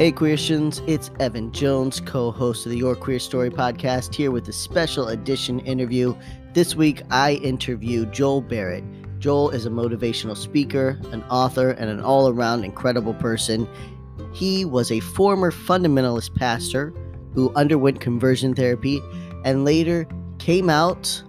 [0.00, 4.48] Hey, Christians, it's Evan Jones, co host of the Your Queer Story podcast, here with
[4.48, 6.16] a special edition interview.
[6.54, 8.82] This week, I interview Joel Barrett.
[9.18, 13.68] Joel is a motivational speaker, an author, and an all around incredible person.
[14.32, 16.94] He was a former fundamentalist pastor
[17.34, 19.02] who underwent conversion therapy
[19.44, 20.08] and later
[20.38, 21.22] came out,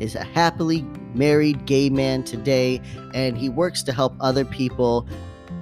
[0.00, 0.82] is a happily
[1.14, 2.82] married gay man today,
[3.14, 5.08] and he works to help other people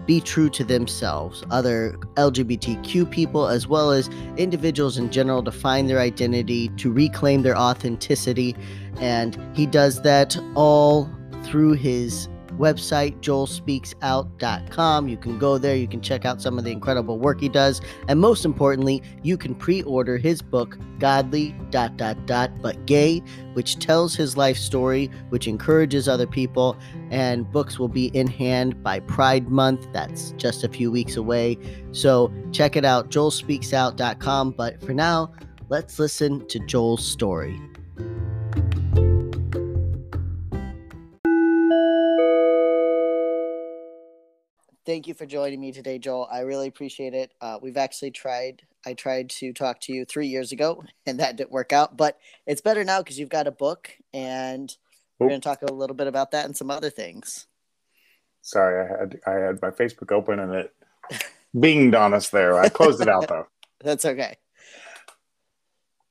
[0.06, 5.91] be true to themselves, other LGBTQ people, as well as individuals in general, to find
[5.91, 8.56] their identity, to reclaim their authenticity.
[9.01, 11.10] And he does that all
[11.42, 15.09] through his website, joelspeaksout.com.
[15.09, 17.80] You can go there, you can check out some of the incredible work he does,
[18.09, 23.79] and most importantly, you can pre-order his book, Godly dot dot dot but gay, which
[23.79, 26.77] tells his life story, which encourages other people,
[27.10, 29.88] and books will be in hand by Pride Month.
[29.93, 31.59] That's just a few weeks away.
[31.93, 34.52] So check it out, joelspeaksout.com.
[34.52, 35.32] But for now,
[35.68, 37.60] let's listen to Joel's story.
[44.87, 46.29] Thank you for joining me today, Joel.
[46.30, 47.34] I really appreciate it.
[47.40, 48.62] Uh, we've actually tried.
[48.87, 51.96] I tried to talk to you three years ago, and that didn't work out.
[51.96, 54.74] But it's better now because you've got a book, and
[55.18, 57.46] we're going to talk a little bit about that and some other things.
[58.42, 60.73] Sorry, I had I had my Facebook open and it
[61.54, 62.59] binged on us there.
[62.59, 63.48] I closed it out though.
[63.80, 64.37] That's okay.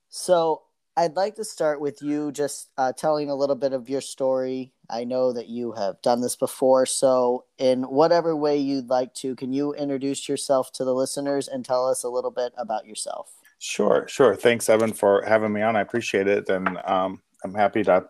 [0.10, 0.64] So
[0.98, 4.72] I'd like to start with you just uh, telling a little bit of your story.
[4.90, 6.86] I know that you have done this before.
[6.86, 11.66] So, in whatever way you'd like to, can you introduce yourself to the listeners and
[11.66, 13.34] tell us a little bit about yourself?
[13.60, 14.36] Sure, sure.
[14.36, 15.76] Thanks, Evan, for having me on.
[15.76, 16.48] I appreciate it.
[16.48, 18.06] And um, I'm happy to,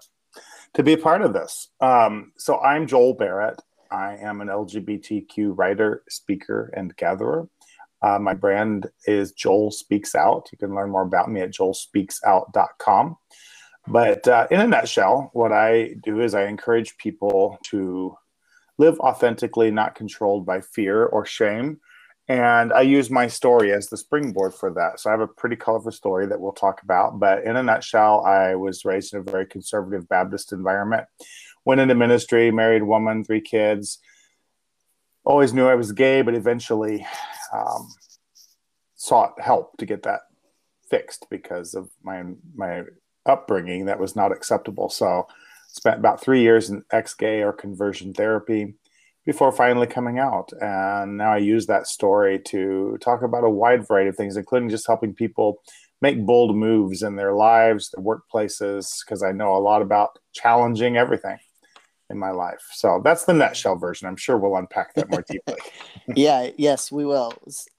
[0.75, 1.69] to be a part of this.
[1.81, 3.61] Um, so, I'm Joel Barrett.
[3.89, 7.47] I am an LGBTQ writer, speaker, and gatherer.
[8.05, 10.49] Uh, my brand is Joel Speaks Out.
[10.51, 13.17] You can learn more about me at joelspeaksout.com.
[13.87, 18.15] But uh, in a nutshell, what I do is I encourage people to
[18.77, 21.79] live authentically, not controlled by fear or shame.
[22.27, 24.99] And I use my story as the springboard for that.
[24.99, 27.19] So I have a pretty colorful story that we'll talk about.
[27.19, 31.05] But in a nutshell, I was raised in a very conservative Baptist environment,
[31.65, 33.97] went into ministry, married woman, three kids.
[35.23, 37.03] Always knew I was gay, but eventually
[37.55, 37.89] um,
[38.95, 40.21] sought help to get that
[40.89, 42.23] fixed because of my
[42.55, 42.83] my
[43.25, 44.89] upbringing that was not acceptable.
[44.89, 45.27] So
[45.67, 48.75] spent about three years in ex-gay or conversion therapy
[49.25, 50.51] before finally coming out.
[50.61, 54.69] And now I use that story to talk about a wide variety of things, including
[54.69, 55.61] just helping people
[56.01, 60.97] make bold moves in their lives, their workplaces, because I know a lot about challenging
[60.97, 61.37] everything
[62.09, 62.65] in my life.
[62.71, 64.07] So that's the nutshell version.
[64.07, 65.57] I'm sure we'll unpack that more deeply.
[66.15, 67.33] yeah, yes, we will.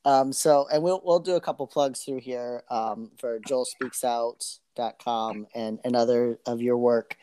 [0.05, 5.79] Um, so, and we'll we'll do a couple plugs through here um, for JoelSpeaksOut.com and
[5.85, 7.17] and other of your work.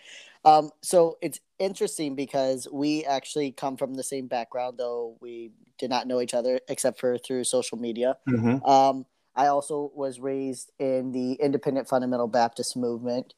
[0.46, 5.90] Um, so it's interesting because we actually come from the same background, though we did
[5.90, 8.18] not know each other except for through social media.
[8.28, 8.63] Mm-hmm.
[8.66, 9.06] Um,
[9.36, 13.34] I also was raised in the independent fundamental Baptist movement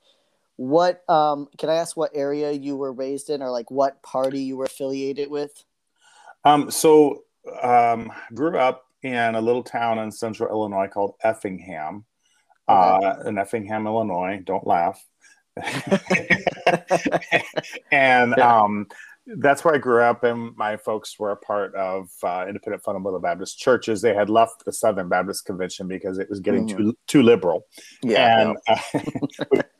[0.57, 4.41] what um can i ask what area you were raised in or like what party
[4.41, 5.65] you were affiliated with
[6.45, 7.23] um so
[7.61, 12.05] um grew up in a little town in central illinois called effingham
[12.69, 13.05] okay.
[13.05, 15.05] uh in effingham illinois don't laugh
[17.91, 18.87] and um
[19.27, 23.19] that's where I grew up, and my folks were a part of uh, independent fundamental
[23.19, 24.01] Baptist churches.
[24.01, 26.77] They had left the Southern Baptist Convention because it was getting mm-hmm.
[26.77, 27.65] too too liberal.
[28.03, 29.61] Yeah, and uh,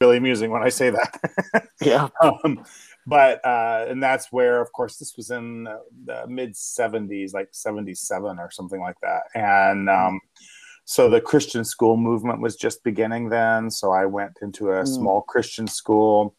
[0.00, 1.68] really amusing when I say that.
[1.80, 2.08] yeah.
[2.22, 2.64] Um,
[3.06, 5.64] but uh, and that's where, of course, this was in
[6.04, 9.88] the mid '70s, like '77 or something like that, and.
[9.88, 10.20] Um,
[10.90, 13.70] so the Christian school movement was just beginning then.
[13.70, 14.88] So I went into a mm.
[14.88, 16.34] small Christian school.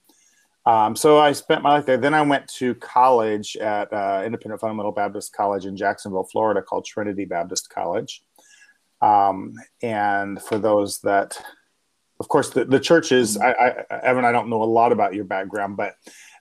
[0.65, 1.97] Um, so I spent my life there.
[1.97, 6.85] Then I went to college at uh, Independent Fundamental Baptist College in Jacksonville, Florida, called
[6.85, 8.23] Trinity Baptist College.
[9.01, 11.39] Um, and for those that
[12.19, 13.91] of course, the, the churches, mm-hmm.
[13.91, 15.95] I, I, Evan, I don't know a lot about your background, but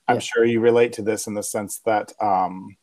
[0.07, 0.21] I'm yeah.
[0.21, 2.75] sure you relate to this in the sense that um,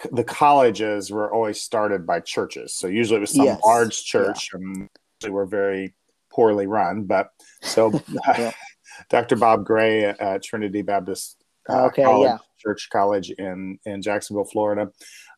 [0.00, 2.74] c- the colleges were always started by churches.
[2.74, 3.60] So usually it was some yes.
[3.64, 4.60] large church yeah.
[4.60, 4.88] and
[5.20, 5.94] they were very
[6.32, 7.04] poorly run.
[7.04, 7.30] But
[7.62, 8.52] so yeah.
[9.10, 9.36] Dr.
[9.36, 14.90] Bob Gray at Trinity Baptist uh, okay, College, Church College in, in Jacksonville, Florida.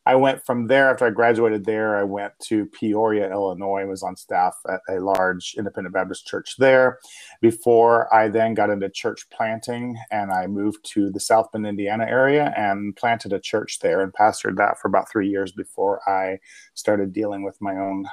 [0.09, 1.95] I went from there after I graduated there.
[1.95, 3.85] I went to Peoria, Illinois.
[3.85, 6.99] Was on staff at a large independent Baptist church there.
[7.43, 12.07] Before I then got into church planting, and I moved to the South Bend, Indiana
[12.09, 16.39] area, and planted a church there and pastored that for about three years before I
[16.73, 18.07] started dealing with my own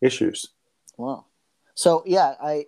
[0.00, 0.46] issues.
[0.96, 1.26] Wow.
[1.74, 2.66] So yeah, I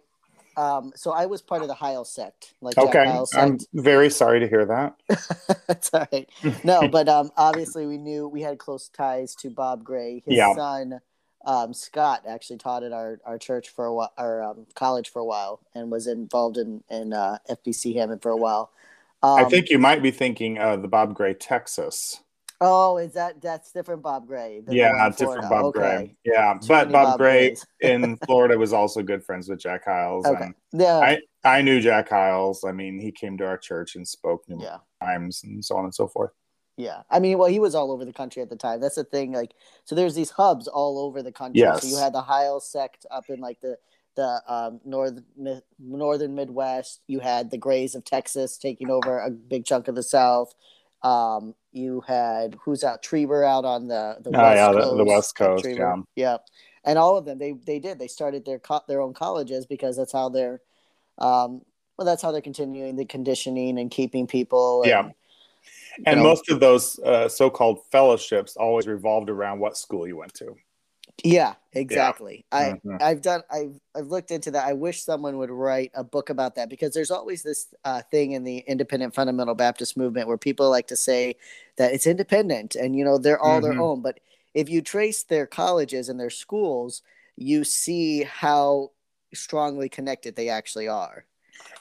[0.56, 2.54] um, so I was part of the Hyles sect.
[2.60, 3.34] Like okay, sect.
[3.34, 4.96] I'm very sorry to hear that.
[5.66, 6.28] That's all right.
[6.62, 10.22] No, but um, obviously we knew we had close ties to Bob Gray.
[10.26, 10.54] His yeah.
[10.54, 11.00] son
[11.46, 15.20] um, Scott actually taught at our, our church for a while, our um, college for
[15.20, 18.70] a while, and was involved in in uh, FBC Hammond for a while.
[19.22, 22.20] I um, think you might be thinking of the Bob Gray, Texas.
[22.60, 24.62] Oh, is that that's different Bob Gray?
[24.68, 25.78] Yeah, different Bob okay.
[25.78, 26.16] Gray.
[26.24, 30.24] Yeah, but Bob, Bob Gray in Florida was also good friends with Jack Hyles.
[30.24, 30.50] Okay.
[30.72, 32.64] yeah, I I knew Jack Hyles.
[32.64, 34.70] I mean, he came to our church and spoke numerous
[35.00, 35.06] yeah.
[35.06, 36.30] times and so on and so forth.
[36.76, 38.80] Yeah, I mean, well, he was all over the country at the time.
[38.80, 39.32] That's the thing.
[39.32, 39.52] Like,
[39.84, 41.60] so there's these hubs all over the country.
[41.60, 41.82] Yes.
[41.82, 43.78] So you had the Hyles sect up in like the
[44.16, 47.00] the um, north mi- northern Midwest.
[47.06, 50.54] You had the Grays of Texas taking over a big chunk of the South.
[51.02, 54.96] Um, you had who's out Trieber out on the the oh, west yeah, coast, the,
[54.96, 55.66] the, west coast.
[55.66, 56.36] Yeah, yeah,
[56.84, 59.96] and all of them they they did they started their co- their own colleges because
[59.96, 60.60] that's how they're
[61.18, 61.62] um,
[61.98, 64.82] well that's how they're continuing the conditioning and keeping people.
[64.82, 65.10] And, yeah.
[66.06, 70.34] And know, most of those uh, so-called fellowships always revolved around what school you went
[70.34, 70.56] to.
[71.22, 72.44] Yeah, exactly.
[72.52, 72.58] Yeah.
[72.58, 72.96] I mm-hmm.
[73.00, 74.66] I've done I've I've looked into that.
[74.66, 78.32] I wish someone would write a book about that because there's always this uh, thing
[78.32, 81.36] in the independent fundamental Baptist movement where people like to say
[81.76, 83.70] that it's independent and you know they're all mm-hmm.
[83.70, 84.02] their own.
[84.02, 84.18] But
[84.54, 87.02] if you trace their colleges and their schools,
[87.36, 88.90] you see how
[89.32, 91.26] strongly connected they actually are.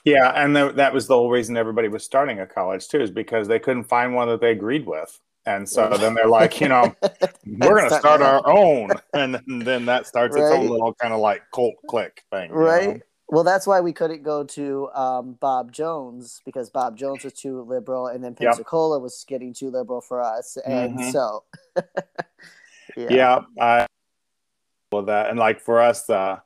[0.03, 3.11] Yeah, and th- that was the whole reason everybody was starting a college too, is
[3.11, 5.19] because they couldn't find one that they agreed with.
[5.45, 6.95] And so then they're like, you know,
[7.45, 8.91] we're going to start our own.
[9.13, 10.43] And then that starts right?
[10.43, 12.51] its own little kind of like cult click thing.
[12.51, 12.95] Right.
[12.95, 12.99] Know?
[13.33, 17.63] Well, that's why we couldn't go to um, Bob Jones because Bob Jones was too
[17.63, 19.01] liberal, and then Pensacola yep.
[19.01, 21.09] was getting too liberal for us, and mm-hmm.
[21.09, 21.43] so
[22.95, 23.87] yeah, yeah I
[24.91, 26.41] well that, and like for us, uh,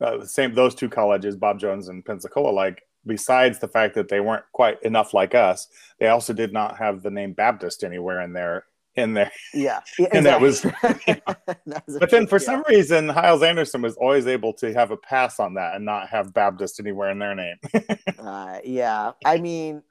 [0.00, 4.20] uh, same those two colleges, Bob Jones and Pensacola, like besides the fact that they
[4.20, 5.68] weren't quite enough like us,
[5.98, 8.64] they also did not have the name Baptist anywhere in their
[8.96, 9.30] in there.
[9.54, 9.80] Yeah,
[10.12, 10.64] and that was.
[10.64, 11.34] You know.
[11.66, 14.96] that was but then for some reason, Hyles Anderson was always able to have a
[14.96, 17.56] pass on that and not have Baptist anywhere in their name.
[18.18, 19.82] uh, yeah, I mean.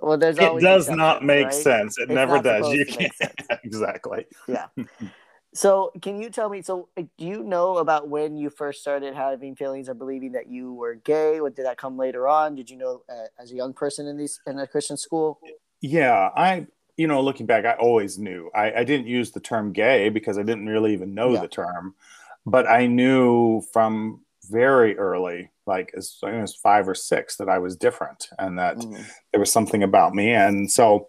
[0.00, 1.54] well, there's it does not make right?
[1.54, 1.98] sense.
[1.98, 2.68] It it's never does.
[2.72, 3.12] You can't
[3.64, 4.26] exactly.
[4.48, 4.66] Yeah.
[5.54, 6.62] So, can you tell me?
[6.62, 10.72] So, do you know about when you first started having feelings or believing that you
[10.72, 11.40] were gay?
[11.40, 12.54] Or did that come later on?
[12.54, 15.40] Did you know uh, as a young person in these in a Christian school?
[15.80, 16.66] Yeah, I
[16.96, 18.50] you know looking back, I always knew.
[18.54, 21.42] I, I didn't use the term gay because I didn't really even know yeah.
[21.42, 21.94] the term,
[22.46, 27.58] but I knew from very early, like as soon as five or six, that I
[27.58, 29.02] was different and that mm-hmm.
[29.32, 31.08] there was something about me, and so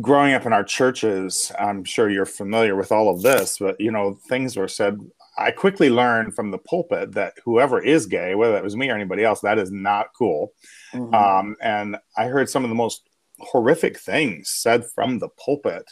[0.00, 3.90] growing up in our churches, I'm sure you're familiar with all of this, but you
[3.90, 4.98] know, things were said.
[5.38, 8.94] I quickly learned from the pulpit that whoever is gay, whether it was me or
[8.94, 10.52] anybody else, that is not cool.
[10.92, 11.14] Mm-hmm.
[11.14, 15.90] Um, and I heard some of the most horrific things said from the pulpit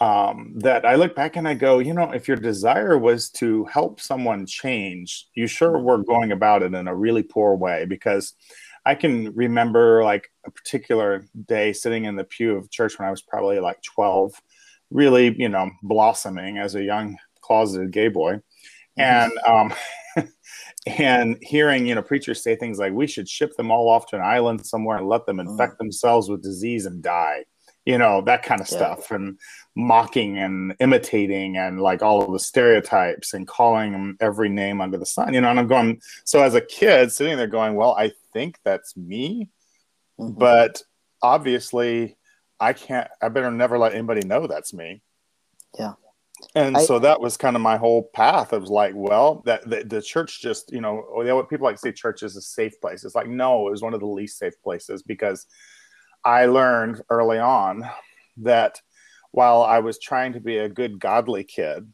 [0.00, 3.64] um, that I look back and I go, you know, if your desire was to
[3.66, 8.34] help someone change, you sure were going about it in a really poor way because
[8.86, 13.10] I can remember like a particular day sitting in the pew of church when I
[13.10, 14.32] was probably like 12,
[14.90, 18.40] really, you know, blossoming as a young closeted gay boy.
[18.96, 19.72] And, um,
[20.86, 24.16] and hearing, you know, preachers say things like, we should ship them all off to
[24.16, 25.48] an island somewhere and let them mm.
[25.48, 27.44] infect themselves with disease and die
[27.84, 28.76] you know that kind of yeah.
[28.76, 29.38] stuff and
[29.74, 34.96] mocking and imitating and like all of the stereotypes and calling them every name under
[34.96, 37.94] the sun you know and i'm going so as a kid sitting there going well
[37.98, 39.48] i think that's me
[40.18, 40.38] mm-hmm.
[40.38, 40.82] but
[41.22, 42.16] obviously
[42.60, 45.02] i can't i better never let anybody know that's me
[45.78, 45.94] yeah
[46.54, 49.84] and I, so that was kind of my whole path of like well that the,
[49.84, 53.04] the church just you know what people like to say church is a safe place
[53.04, 55.46] it's like no it was one of the least safe places because
[56.24, 57.88] I learned early on
[58.38, 58.80] that
[59.30, 61.92] while I was trying to be a good, godly kid,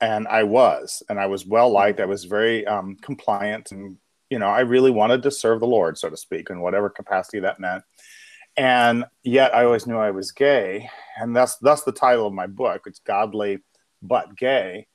[0.00, 3.96] and I was, and I was well liked, I was very um, compliant, and
[4.30, 7.40] you know, I really wanted to serve the Lord, so to speak, in whatever capacity
[7.40, 7.84] that meant.
[8.56, 12.46] And yet, I always knew I was gay, and that's that's the title of my
[12.46, 12.82] book.
[12.86, 13.58] It's godly
[14.00, 14.86] but gay,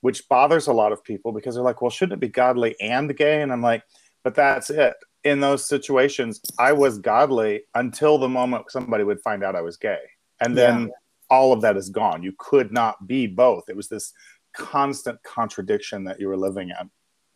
[0.00, 3.14] which bothers a lot of people because they're like, "Well, shouldn't it be godly and
[3.16, 3.82] gay?" And I'm like,
[4.24, 4.96] "But that's it
[5.26, 9.76] in those situations, I was godly until the moment somebody would find out I was
[9.76, 9.98] gay.
[10.40, 10.88] and then yeah.
[11.30, 12.22] all of that is gone.
[12.22, 13.68] You could not be both.
[13.68, 14.12] It was this
[14.54, 16.90] constant contradiction that you were living in.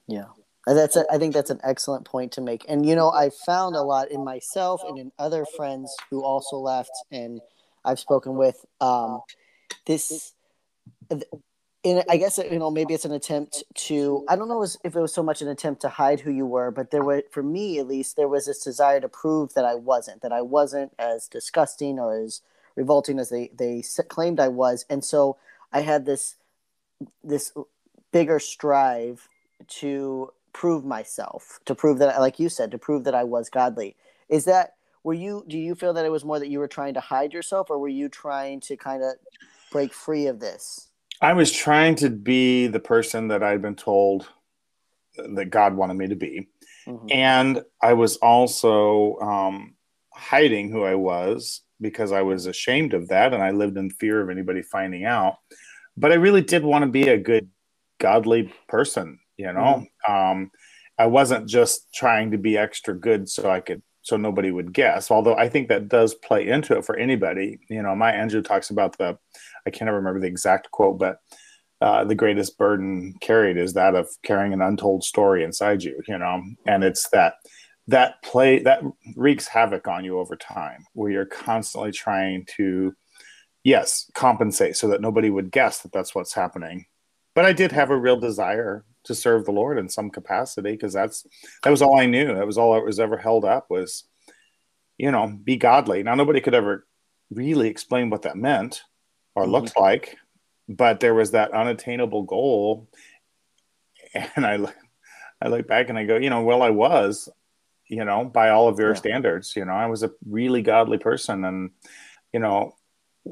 [0.07, 0.27] Yeah.
[0.67, 2.65] That's a, I think that's an excellent point to make.
[2.69, 6.59] And you know, I found a lot in myself and in other friends who also
[6.59, 7.41] left and
[7.85, 9.23] I've spoken with um,
[9.87, 10.35] this
[11.83, 15.01] in I guess you know maybe it's an attempt to I don't know if it
[15.01, 17.79] was so much an attempt to hide who you were, but there were for me
[17.79, 21.29] at least there was this desire to prove that I wasn't that I wasn't as
[21.29, 22.43] disgusting or as
[22.77, 25.39] revolting as they they claimed I was, and so
[25.73, 26.37] I had this
[27.25, 27.53] this
[28.13, 29.29] bigger strive
[29.69, 33.97] to prove myself, to prove that like you said, to prove that I was godly.
[34.29, 36.95] Is that were you do you feel that it was more that you were trying
[36.95, 39.15] to hide yourself or were you trying to kind of
[39.73, 40.90] break free of this?
[41.21, 44.29] I was trying to be the person that I'd been told
[45.35, 46.49] that God wanted me to be.
[46.87, 47.07] Mm-hmm.
[47.11, 49.75] And I was also um,
[50.15, 54.21] hiding who I was because I was ashamed of that and I lived in fear
[54.21, 55.37] of anybody finding out.
[55.97, 57.51] But I really did want to be a good,
[57.99, 59.87] godly person, you know?
[60.07, 60.13] Mm-hmm.
[60.13, 60.51] Um,
[60.99, 65.11] I wasn't just trying to be extra good so I could so nobody would guess.
[65.11, 67.61] Although I think that does play into it for anybody.
[67.69, 69.17] You know, Maya Angelou talks about the,
[69.67, 71.21] I can't remember the exact quote, but
[71.81, 76.01] uh, the greatest burden carried is that of carrying an untold story inside you.
[76.09, 77.35] You know, and it's that
[77.87, 78.83] that play that
[79.17, 82.93] wreaks havoc on you over time, where you're constantly trying to,
[83.65, 86.85] yes, compensate so that nobody would guess that that's what's happening.
[87.35, 90.93] But I did have a real desire to serve the Lord in some capacity because
[90.93, 91.27] that's
[91.63, 92.35] that was all I knew.
[92.35, 94.05] That was all that was ever held up was,
[94.99, 96.03] you know, be godly.
[96.03, 96.87] Now nobody could ever
[97.31, 98.83] really explain what that meant
[99.35, 99.53] or mm-hmm.
[99.53, 100.17] looked like,
[100.69, 102.89] but there was that unattainable goal.
[104.35, 104.59] And I
[105.41, 107.29] I look back and I go, you know, well I was,
[107.87, 108.97] you know, by all of your yeah.
[108.97, 111.71] standards, you know, I was a really godly person and
[112.33, 112.75] you know,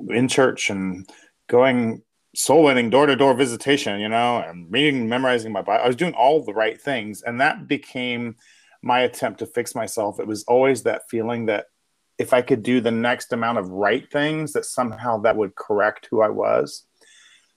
[0.09, 1.09] in church and
[1.49, 2.03] going
[2.35, 5.85] soul winning, door to door visitation, you know, and reading, memorizing my Bible.
[5.85, 7.23] I was doing all the right things.
[7.23, 8.37] And that became
[8.83, 10.21] my attempt to fix myself.
[10.21, 11.67] It was always that feeling that
[12.19, 16.09] if I could do the next amount of right things, that somehow that would correct
[16.11, 16.85] who I was.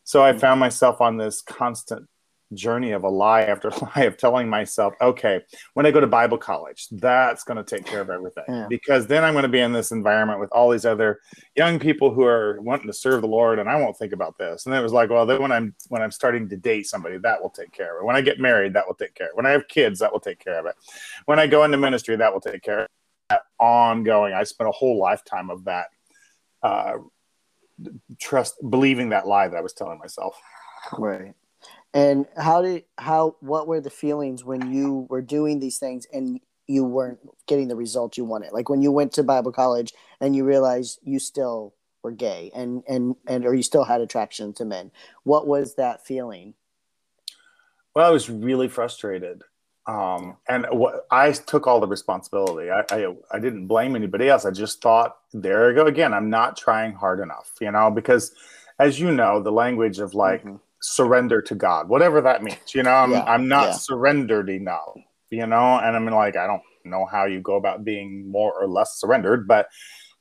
[0.03, 0.39] So I mm.
[0.39, 2.07] found myself on this constant
[2.53, 5.41] journey of a lie after lie of telling myself, okay,
[5.73, 8.43] when I go to Bible college, that's going to take care of everything.
[8.47, 8.67] Yeah.
[8.69, 11.19] Because then I'm going to be in this environment with all these other
[11.55, 14.65] young people who are wanting to serve the Lord, and I won't think about this.
[14.65, 17.41] And it was like, well, then when I'm when I'm starting to date somebody, that
[17.41, 18.05] will take care of it.
[18.05, 19.37] When I get married, that will take care of it.
[19.37, 20.75] When I have kids, that will take care of it.
[21.25, 22.87] When I go into ministry, that will take care of
[23.31, 23.39] it.
[23.59, 24.33] ongoing.
[24.33, 25.87] I spent a whole lifetime of that.
[26.63, 26.97] Uh,
[28.19, 30.39] trust believing that lie that I was telling myself.
[30.97, 31.33] Right.
[31.93, 36.39] And how did how what were the feelings when you were doing these things and
[36.67, 38.53] you weren't getting the results you wanted?
[38.53, 42.83] Like when you went to Bible college and you realized you still were gay and
[42.87, 44.91] and and or you still had attraction to men.
[45.23, 46.53] What was that feeling?
[47.93, 49.43] Well, I was really frustrated.
[49.85, 52.69] Um, and what I took all the responsibility.
[52.69, 54.45] I, I, I didn't blame anybody else.
[54.45, 56.13] I just thought, there I go again.
[56.13, 58.33] I'm not trying hard enough, you know, because
[58.79, 62.73] as you know, the language of like mm-hmm surrender to God, whatever that means.
[62.73, 63.71] You know, I'm, yeah, I'm not yeah.
[63.73, 64.97] surrendered enough,
[65.29, 68.53] you know, and I mean, like, I don't know how you go about being more
[68.53, 69.67] or less surrendered, but,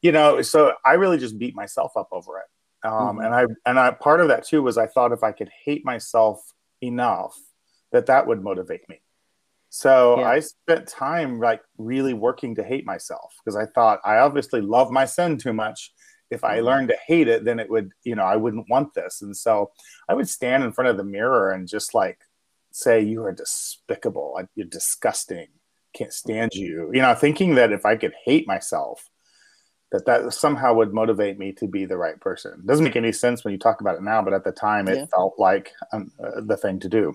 [0.02, 2.46] you know, so I really just beat myself up over it.
[2.86, 3.20] Um, mm-hmm.
[3.20, 5.84] And I, and I, part of that too was I thought if I could hate
[5.84, 6.40] myself
[6.80, 7.36] enough,
[7.92, 9.00] that that would motivate me.
[9.70, 10.28] So yeah.
[10.28, 14.90] I spent time like really working to hate myself because I thought I obviously love
[14.90, 15.92] my sin too much
[16.30, 19.22] if I learned to hate it, then it would, you know, I wouldn't want this.
[19.22, 19.72] And so
[20.08, 22.20] I would stand in front of the mirror and just like
[22.70, 24.40] say, You are despicable.
[24.54, 25.48] You're disgusting.
[25.92, 26.90] Can't stand you.
[26.92, 29.08] You know, thinking that if I could hate myself,
[29.90, 32.60] that that somehow would motivate me to be the right person.
[32.60, 34.86] It doesn't make any sense when you talk about it now, but at the time
[34.86, 35.06] it yeah.
[35.06, 37.14] felt like um, uh, the thing to do.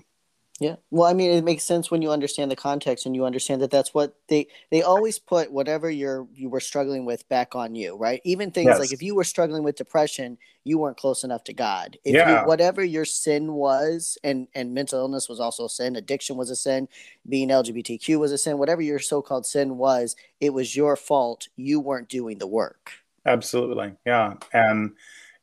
[0.58, 0.76] Yeah.
[0.90, 3.70] Well, I mean, it makes sense when you understand the context and you understand that
[3.70, 7.94] that's what they they always put whatever you're you were struggling with back on you,
[7.94, 8.22] right?
[8.24, 8.78] Even things yes.
[8.78, 11.98] like if you were struggling with depression, you weren't close enough to God.
[12.04, 12.40] If yeah.
[12.40, 16.48] You, whatever your sin was, and and mental illness was also a sin, addiction was
[16.48, 16.88] a sin,
[17.28, 21.48] being LGBTQ was a sin, whatever your so-called sin was, it was your fault.
[21.56, 22.92] You weren't doing the work.
[23.26, 23.92] Absolutely.
[24.06, 24.34] Yeah.
[24.54, 24.94] And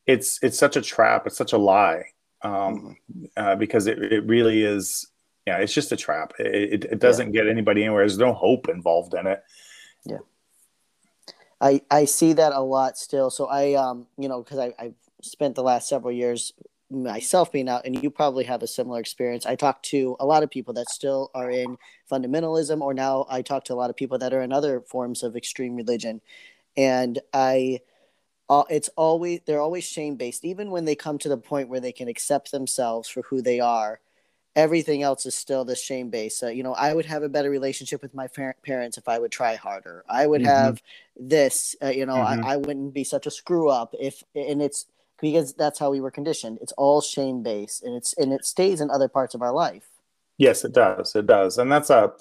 [0.08, 1.28] it's it's such a trap.
[1.28, 2.13] It's such a lie
[2.44, 3.26] um, mm-hmm.
[3.38, 5.08] uh, because it, it really is.
[5.46, 6.34] Yeah, it's just a trap.
[6.40, 7.42] It, it, it doesn't yeah.
[7.42, 8.04] get anybody anywhere.
[8.04, 9.44] There's no hope involved in it.
[10.06, 10.20] Yeah,
[11.60, 13.30] I I see that a lot still.
[13.30, 16.54] So I um you know because I I've spent the last several years
[16.94, 20.44] myself being out and you probably have a similar experience i talk to a lot
[20.44, 21.78] of people that still are in
[22.12, 25.24] fundamentalism or now i talk to a lot of people that are in other forms
[25.24, 26.22] of extreme religion
[26.78, 27.80] and i
[28.60, 31.80] uh, it's always they're always shame based even when they come to the point where
[31.80, 34.00] they can accept themselves for who they are
[34.56, 37.50] everything else is still the shame based uh, you know i would have a better
[37.50, 40.04] relationship with my par- parents if i would try harder.
[40.08, 40.50] I would mm-hmm.
[40.50, 40.82] have
[41.18, 42.46] this uh, you know mm-hmm.
[42.46, 44.86] I, I wouldn't be such a screw up if and it's
[45.22, 46.60] because that's how we were conditioned.
[46.62, 49.88] It's all shame based and it's and it stays in other parts of our life.
[50.38, 51.16] Yes it does.
[51.16, 51.58] It does.
[51.58, 52.14] And that's a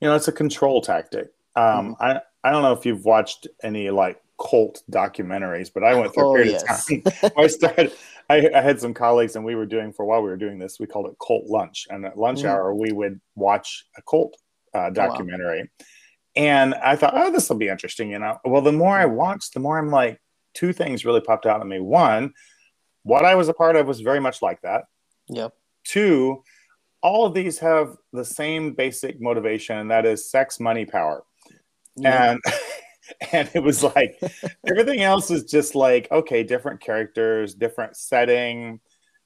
[0.00, 1.30] you know it's a control tactic.
[1.56, 2.02] Um mm-hmm.
[2.02, 6.24] i i don't know if you've watched any like cult documentaries, but I went through
[6.24, 6.90] a oh, period yes.
[6.90, 7.32] of time.
[7.36, 7.92] I started.
[8.30, 10.58] I, I, had some colleagues, and we were doing for a while we were doing
[10.58, 10.78] this.
[10.78, 12.48] We called it cult lunch, and at lunch mm.
[12.48, 14.36] hour we would watch a cult
[14.74, 15.62] uh, documentary.
[15.62, 15.86] Wow.
[16.36, 18.38] And I thought, oh, this will be interesting, you know.
[18.44, 20.20] Well, the more I watched, the more I'm like,
[20.54, 21.80] two things really popped out at me.
[21.80, 22.32] One,
[23.02, 24.84] what I was a part of was very much like that.
[25.28, 25.52] Yep.
[25.84, 26.44] Two,
[27.02, 31.24] all of these have the same basic motivation, and that is sex, money, power.
[31.96, 32.32] Yeah.
[32.32, 32.40] And
[33.32, 34.20] and it was like
[34.66, 38.80] everything else is just like okay different characters different setting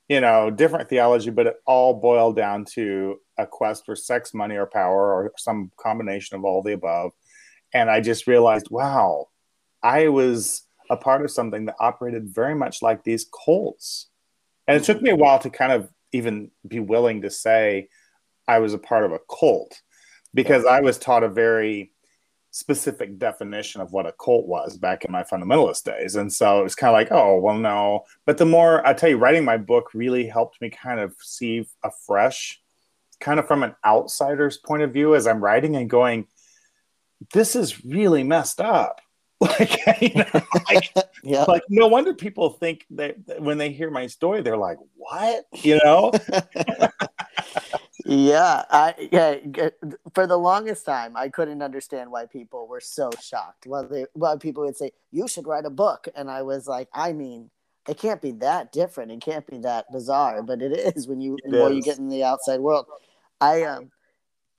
[0.09, 4.57] you know different theology but it all boiled down to a quest for sex money
[4.57, 7.12] or power or some combination of all the above.
[7.73, 9.29] And i just realized wow
[9.83, 14.09] i was a part of something that operated very much like these cults.
[14.69, 17.89] And it took me a while to kind of even be willing to say
[18.47, 19.81] i was a part of a cult
[20.35, 21.93] because i was taught a very
[22.52, 26.16] specific definition of what a cult was back in my fundamentalist days.
[26.16, 28.04] And so it was kind of like, oh, well, no.
[28.26, 31.66] But the more I tell you, writing my book really helped me kind of see
[31.82, 32.61] afresh,
[33.21, 36.26] kind of from an outsider's point of view as I'm writing and going,
[37.32, 39.00] this is really messed up.
[39.42, 40.40] Like, you know,
[40.71, 40.94] like,
[41.25, 41.42] yeah.
[41.49, 45.47] like no wonder people think that, that when they hear my story, they're like, what?
[45.52, 46.12] You know?
[48.04, 49.68] yeah, I yeah.
[50.14, 53.66] For the longest time, I couldn't understand why people were so shocked.
[53.66, 56.88] Well, they, well, people would say you should write a book, and I was like,
[56.92, 57.50] I mean,
[57.88, 59.12] it can't be that different.
[59.12, 62.09] It can't be that bizarre, but it is when you the more you get in
[62.09, 62.87] the outside world.
[63.40, 63.90] I um,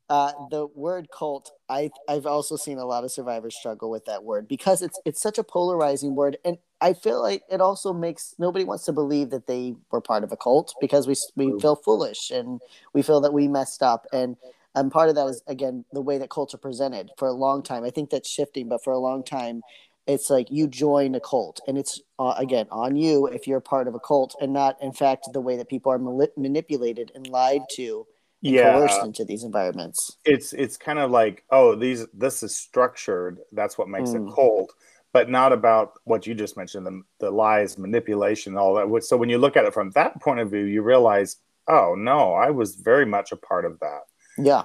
[0.09, 1.51] uh, the word cult.
[1.69, 5.21] I I've also seen a lot of survivors struggle with that word because it's it's
[5.21, 9.29] such a polarizing word, and I feel like it also makes nobody wants to believe
[9.29, 12.59] that they were part of a cult because we we feel foolish and
[12.91, 14.35] we feel that we messed up and
[14.75, 17.63] and part of that is again the way that cults are presented for a long
[17.63, 17.85] time.
[17.85, 19.61] I think that's shifting, but for a long time,
[20.07, 23.87] it's like you join a cult and it's uh, again on you if you're part
[23.87, 25.99] of a cult and not in fact the way that people are
[26.35, 28.05] manipulated and lied to
[28.43, 28.73] and yeah.
[28.73, 30.17] coerced into these environments.
[30.25, 33.39] It's it's kind of like oh these this is structured.
[33.53, 34.27] That's what makes mm.
[34.27, 34.73] it cult
[35.13, 39.29] but not about what you just mentioned the, the lies manipulation all that so when
[39.29, 41.37] you look at it from that point of view you realize
[41.69, 44.01] oh no i was very much a part of that
[44.37, 44.63] yeah,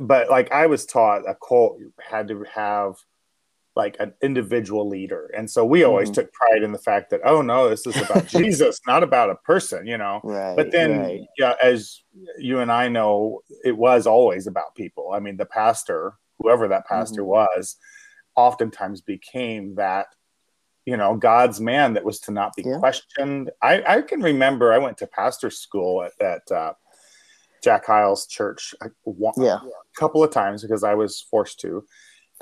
[0.00, 2.96] but like i was taught a cult had to have
[3.74, 6.22] like an individual leader and so we always mm-hmm.
[6.22, 9.34] took pride in the fact that oh no this is about jesus not about a
[9.36, 11.20] person you know right, but then right.
[11.38, 12.02] yeah as
[12.38, 16.86] you and i know it was always about people i mean the pastor whoever that
[16.86, 17.30] pastor mm-hmm.
[17.30, 17.76] was
[18.36, 20.06] oftentimes became that
[20.84, 22.78] you know god's man that was to not be yeah.
[22.78, 26.72] questioned I, I can remember i went to pastor school at, at uh,
[27.62, 28.88] jack hyles church a,
[29.36, 29.58] yeah.
[29.58, 31.84] a couple of times because i was forced to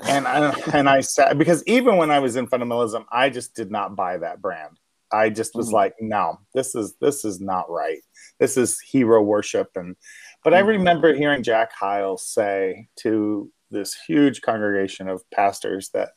[0.07, 3.71] and I, and I sat because even when I was in fundamentalism, I just did
[3.71, 4.77] not buy that brand.
[5.11, 5.73] I just was mm.
[5.73, 7.99] like, no, this is this is not right.
[8.39, 9.95] This is hero worship, and
[10.43, 10.57] but mm.
[10.57, 16.09] I remember hearing Jack Hyles say to this huge congregation of pastors that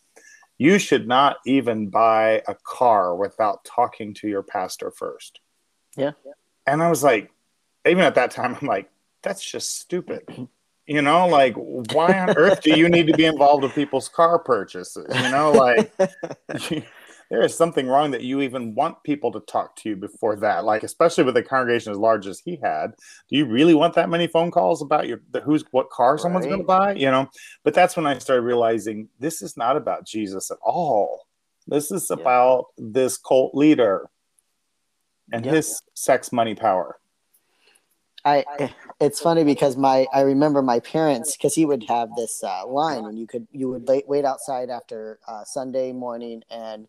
[0.59, 5.41] you should not even buy a car without talking to your pastor first.
[5.97, 6.13] Yeah.
[6.67, 7.31] And I was like,
[7.87, 8.91] even at that time, I'm like,
[9.23, 10.49] that's just stupid.
[10.87, 14.39] You know, like, why on earth do you need to be involved with people's car
[14.39, 15.07] purchases?
[15.15, 15.93] You know, like,
[17.35, 20.65] there is something wrong that you even want people to talk to you before that.
[20.65, 22.93] Like, especially with a congregation as large as he had,
[23.29, 26.47] do you really want that many phone calls about your the, who's what car someone's
[26.47, 26.95] going to buy?
[26.95, 27.29] You know,
[27.65, 31.27] but that's when I started realizing this is not about Jesus at all.
[31.67, 32.23] This is yeah.
[32.23, 34.09] about this cult leader
[35.33, 35.55] and yeah.
[35.55, 37.01] his sex, money, power.
[38.25, 38.45] I
[39.01, 43.05] it's funny because my I remember my parents because he would have this uh, line
[43.07, 46.87] and you could you would wait, wait outside after uh, Sunday morning and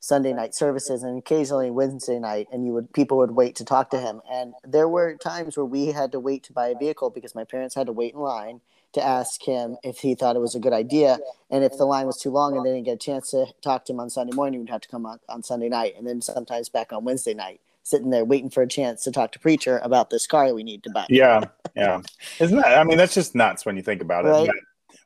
[0.00, 3.90] Sunday night services and occasionally Wednesday night, and you would people would wait to talk
[3.90, 4.20] to him.
[4.30, 7.44] And there were times where we had to wait to buy a vehicle because my
[7.44, 8.60] parents had to wait in line
[8.92, 11.18] to ask him if he thought it was a good idea.
[11.50, 13.84] And if the line was too long and they didn't get a chance to talk
[13.84, 16.20] to him on Sunday morning, we'd have to come on, on Sunday night and then
[16.20, 19.78] sometimes back on Wednesday night, sitting there waiting for a chance to talk to preacher
[19.84, 21.06] about this car we need to buy.
[21.08, 21.44] Yeah,
[21.76, 22.00] yeah.
[22.40, 22.78] Isn't that?
[22.78, 24.30] I mean, that's just nuts when you think about it.
[24.30, 24.50] Right?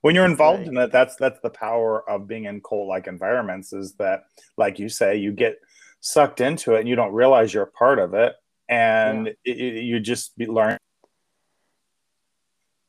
[0.05, 0.69] When you're involved right.
[0.69, 3.73] in it, that's that's the power of being in cult like environments.
[3.73, 4.25] Is that,
[4.59, 5.57] like you say, you get
[6.01, 8.35] sucked into it and you don't realize you're a part of it,
[8.69, 9.33] and yeah.
[9.47, 10.77] it, it, you just be learn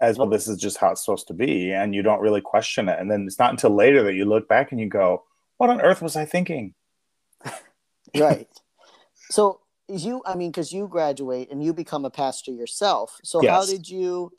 [0.02, 0.28] as well.
[0.28, 3.00] This is just how it's supposed to be, and you don't really question it.
[3.00, 5.24] And then it's not until later that you look back and you go,
[5.56, 6.74] "What on earth was I thinking?"
[8.18, 8.50] right.
[9.30, 13.22] So you, I mean, because you graduate and you become a pastor yourself.
[13.24, 13.52] So yes.
[13.52, 14.34] how did you?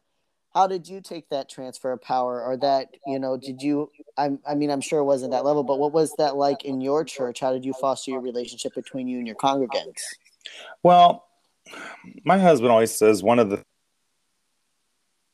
[0.56, 3.36] How did you take that transfer of power, or that you know?
[3.36, 3.90] Did you?
[4.16, 6.80] I, I mean, I'm sure it wasn't that level, but what was that like in
[6.80, 7.40] your church?
[7.40, 10.00] How did you foster your relationship between you and your congregants?
[10.82, 11.26] Well,
[12.24, 13.62] my husband always says one of the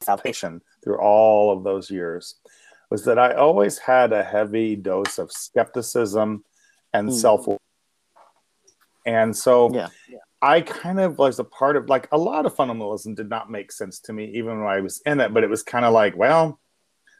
[0.00, 2.34] salvation through all of those years
[2.90, 6.42] was that I always had a heavy dose of skepticism
[6.92, 7.12] and mm.
[7.12, 7.46] self
[9.06, 9.88] and so yeah.
[10.42, 13.70] I kind of was a part of like a lot of fundamentalism did not make
[13.70, 16.16] sense to me even when I was in it, but it was kind of like,
[16.16, 16.60] well,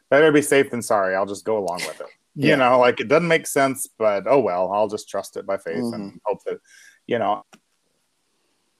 [0.09, 1.15] better be safe than sorry.
[1.15, 2.07] I'll just go along with it.
[2.35, 2.49] yeah.
[2.49, 5.57] You know, like it doesn't make sense, but oh well, I'll just trust it by
[5.57, 5.93] faith mm-hmm.
[5.93, 6.59] and hope that,
[7.07, 7.43] you know,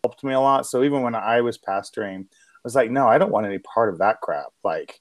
[0.03, 0.65] helped me a lot.
[0.65, 3.89] So even when I was pastoring, I was like, no, I don't want any part
[3.89, 4.47] of that crap.
[4.61, 4.99] Like,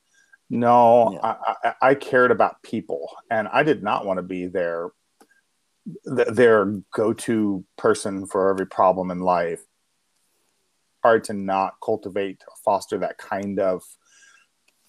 [0.48, 1.18] no, yeah.
[1.22, 4.46] I, I, I cared about people and I did not want to be
[6.04, 6.64] their their
[6.94, 9.62] go-to person for every problem in life
[11.02, 13.82] hard to not cultivate foster that kind of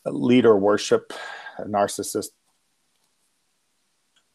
[0.06, 1.14] leader worship
[1.60, 2.28] narcissist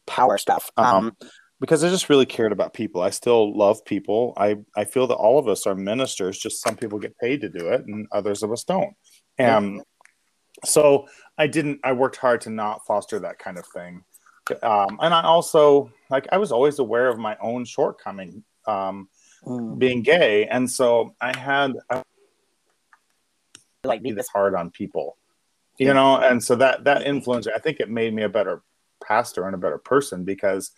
[0.05, 0.71] power stuff.
[0.75, 1.17] Um, um,
[1.59, 3.01] because i just really cared about people.
[3.01, 4.33] I still love people.
[4.37, 7.49] I i feel that all of us are ministers just some people get paid to
[7.49, 8.93] do it and others of us don't.
[9.37, 9.81] And yeah.
[10.65, 14.03] so i didn't i worked hard to not foster that kind of thing
[14.63, 19.09] um, and I also like I was always aware of my own shortcoming, um,
[19.45, 19.77] mm.
[19.77, 22.03] being gay, and so I had I,
[23.83, 25.17] like be this hard on people,
[25.77, 28.61] you know, and so that that influence I think it made me a better
[29.03, 30.71] pastor and a better person because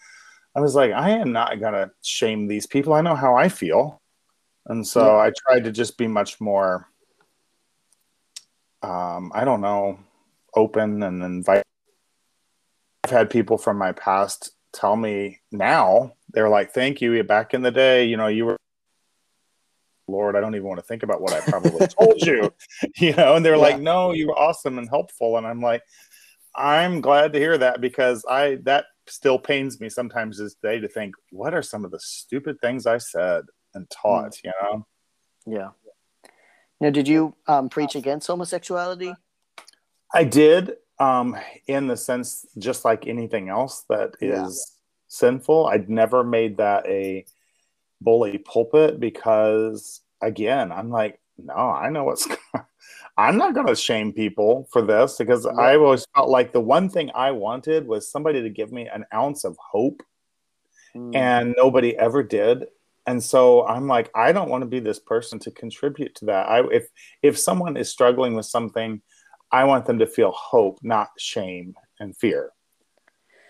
[0.56, 2.94] I was like I am not gonna shame these people.
[2.94, 4.02] I know how I feel,
[4.68, 5.24] and so yeah.
[5.24, 6.88] I tried to just be much more.
[8.84, 10.00] Um, I don't know,
[10.56, 11.61] open and invite
[13.12, 17.72] had people from my past tell me now they're like, "Thank you." Back in the
[17.72, 18.58] day, you know, you were
[20.08, 22.54] Lord, I don't even want to think about what I probably told you,
[22.98, 23.36] you know.
[23.36, 23.62] And they're yeah.
[23.62, 25.82] like, "No, you were awesome and helpful," and I'm like,
[26.56, 30.88] "I'm glad to hear that because I that still pains me sometimes this day to
[30.88, 34.44] think, what are some of the stupid things I said and taught?" Mm.
[34.44, 34.88] You know?
[35.46, 35.70] Yeah.
[36.80, 39.14] Now, did you um, preach against homosexuality?
[40.14, 41.36] I did um,
[41.66, 44.76] in the sense just like anything else that is yeah.
[45.08, 45.66] sinful.
[45.66, 47.26] I'd never made that a
[48.02, 52.28] bully pulpit because again, I'm like, no, I know what's
[53.18, 55.60] I'm not going to shame people for this because yeah.
[55.60, 59.06] I always felt like the one thing I wanted was somebody to give me an
[59.12, 60.04] ounce of hope,
[60.96, 61.16] mm.
[61.16, 62.68] and nobody ever did.
[63.08, 66.48] And so I'm like, I don't want to be this person to contribute to that.
[66.48, 66.88] I if
[67.24, 69.02] if someone is struggling with something
[69.52, 72.52] I want them to feel hope, not shame and fear.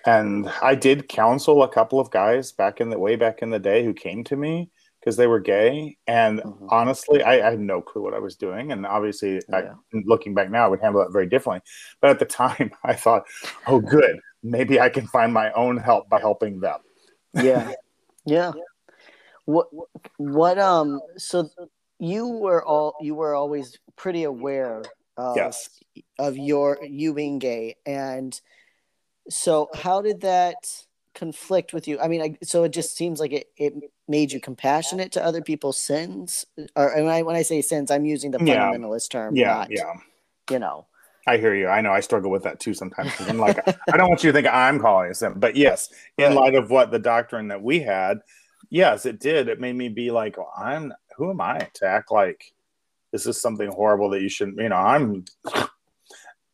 [0.05, 3.59] And I did counsel a couple of guys back in the way back in the
[3.59, 5.97] day who came to me because they were gay.
[6.07, 6.67] And mm-hmm.
[6.69, 8.71] honestly, I, I, had no clue what I was doing.
[8.71, 9.73] And obviously, yeah.
[9.93, 11.61] I, looking back now, I would handle that very differently.
[12.01, 13.25] But at the time, I thought,
[13.67, 16.79] oh, good, maybe I can find my own help by helping them.
[17.33, 17.71] Yeah,
[18.25, 18.51] yeah.
[19.45, 19.67] What
[20.17, 20.99] what um?
[21.17, 21.49] So
[21.99, 24.83] you were all you were always pretty aware
[25.21, 25.69] of, yes.
[26.19, 28.39] of your you being gay and
[29.29, 30.55] so how did that
[31.13, 33.73] conflict with you i mean I, so it just seems like it, it
[34.07, 38.05] made you compassionate to other people's sins or when I, when I say sins i'm
[38.05, 39.19] using the fundamentalist yeah.
[39.19, 39.93] term yeah not, yeah
[40.49, 40.87] you know
[41.27, 41.67] I hear you.
[41.67, 43.11] I know I struggle with that too sometimes.
[43.19, 43.59] I'm like,
[43.93, 46.35] I don't want you to think I'm calling a sin, but yes, in right.
[46.35, 48.21] light of what the doctrine that we had,
[48.69, 49.47] yes, it did.
[49.47, 52.51] It made me be like, well, I'm who am I to act like
[53.11, 55.25] this is something horrible that you shouldn't you know i'm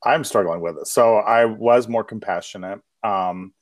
[0.03, 0.87] i'm struggling with it.
[0.87, 2.79] So i was more compassionate.
[3.03, 3.53] Um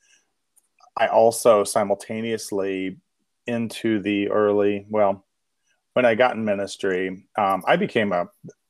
[0.96, 2.98] i also simultaneously
[3.46, 5.24] into the early well
[5.92, 8.28] when i got in ministry um, i became a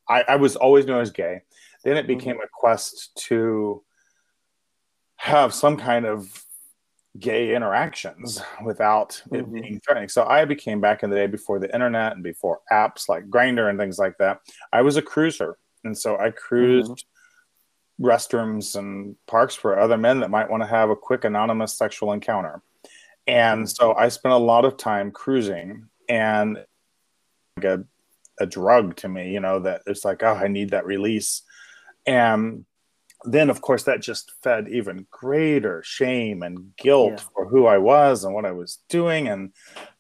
[0.08, 1.42] I, I was always known as gay.
[1.84, 2.44] Then it became mm-hmm.
[2.44, 3.82] a quest to
[5.16, 6.28] have some kind of
[7.18, 9.60] gay interactions without it mm-hmm.
[9.60, 10.08] being threatening.
[10.08, 13.70] So I became back in the day before the internet and before apps like Grindr
[13.70, 14.40] and things like that.
[14.72, 16.90] I was a cruiser, and so I cruised
[18.00, 18.06] mm-hmm.
[18.06, 22.12] restrooms and parks for other men that might want to have a quick anonymous sexual
[22.12, 22.62] encounter.
[23.26, 23.66] And mm-hmm.
[23.66, 26.64] so I spent a lot of time cruising and
[27.56, 27.84] like a,
[28.38, 31.42] a drug to me, you know, that it's like, oh, I need that release.
[32.06, 32.64] And
[33.26, 37.24] then of course that just fed even greater shame and guilt Yeah.
[37.34, 39.52] for who I was and what I was doing, and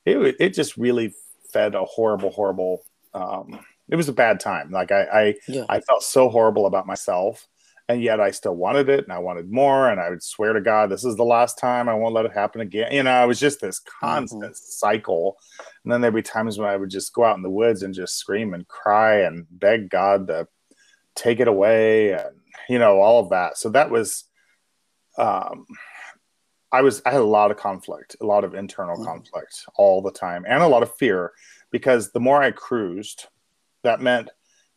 [0.04, 1.14] it it just really
[1.52, 2.84] fed a horrible, horrible.
[3.14, 4.70] Um, it was a bad time.
[4.70, 5.64] Like I, I Yeah.
[5.68, 7.46] I felt so horrible about myself,
[7.88, 10.60] and yet I still wanted it, and I wanted more, and I would swear to
[10.60, 11.88] God, this is the last time.
[11.88, 12.92] I won't let it happen again.
[12.92, 15.36] You know, it was just this constant cycle.
[15.84, 17.94] And then there'd be times when I would just go out in the woods and
[17.94, 20.48] just scream and cry and beg God to
[21.14, 22.34] take it away, and
[22.68, 23.56] you know, all of that.
[23.58, 24.24] So that was,
[25.18, 25.66] um,
[26.72, 29.04] I was, I had a lot of conflict, a lot of internal Mhm.
[29.04, 31.32] conflict all the time, and a lot of fear
[31.70, 33.26] because the more I cruised,
[33.82, 34.30] that meant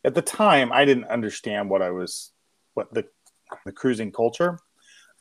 [0.04, 2.32] at the time I didn't understand what I was,
[2.74, 3.06] what the
[3.66, 4.60] the cruising culture.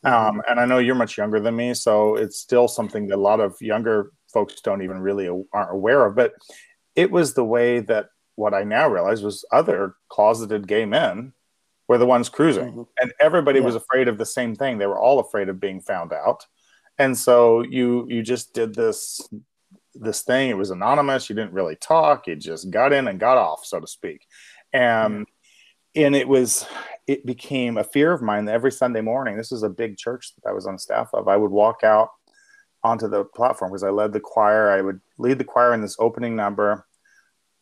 [0.04, 3.18] Um, and I know you're much younger than me, so it's still something that a
[3.18, 6.16] lot of younger folks don't even really aren't aware of.
[6.16, 6.34] But
[6.96, 11.34] it was the way that what I now realize was other closeted gay men
[11.90, 12.88] were the ones cruising, Mhm.
[13.02, 13.66] and everybody Yeah.
[13.66, 14.78] was afraid of the same thing.
[14.78, 16.46] They were all afraid of being found out,
[16.98, 19.28] and so you you just did this
[19.96, 20.50] this thing.
[20.50, 21.30] It was anonymous.
[21.30, 22.28] You didn't really talk.
[22.28, 24.26] You just got in and got off, so to speak.
[24.72, 25.26] And
[25.96, 26.66] and it was
[27.08, 29.36] it became a fear of mine that every Sunday morning.
[29.36, 31.28] This is a big church that I was on staff of.
[31.28, 32.12] I would walk out
[32.84, 34.70] onto the platform because I led the choir.
[34.70, 36.86] I would lead the choir in this opening number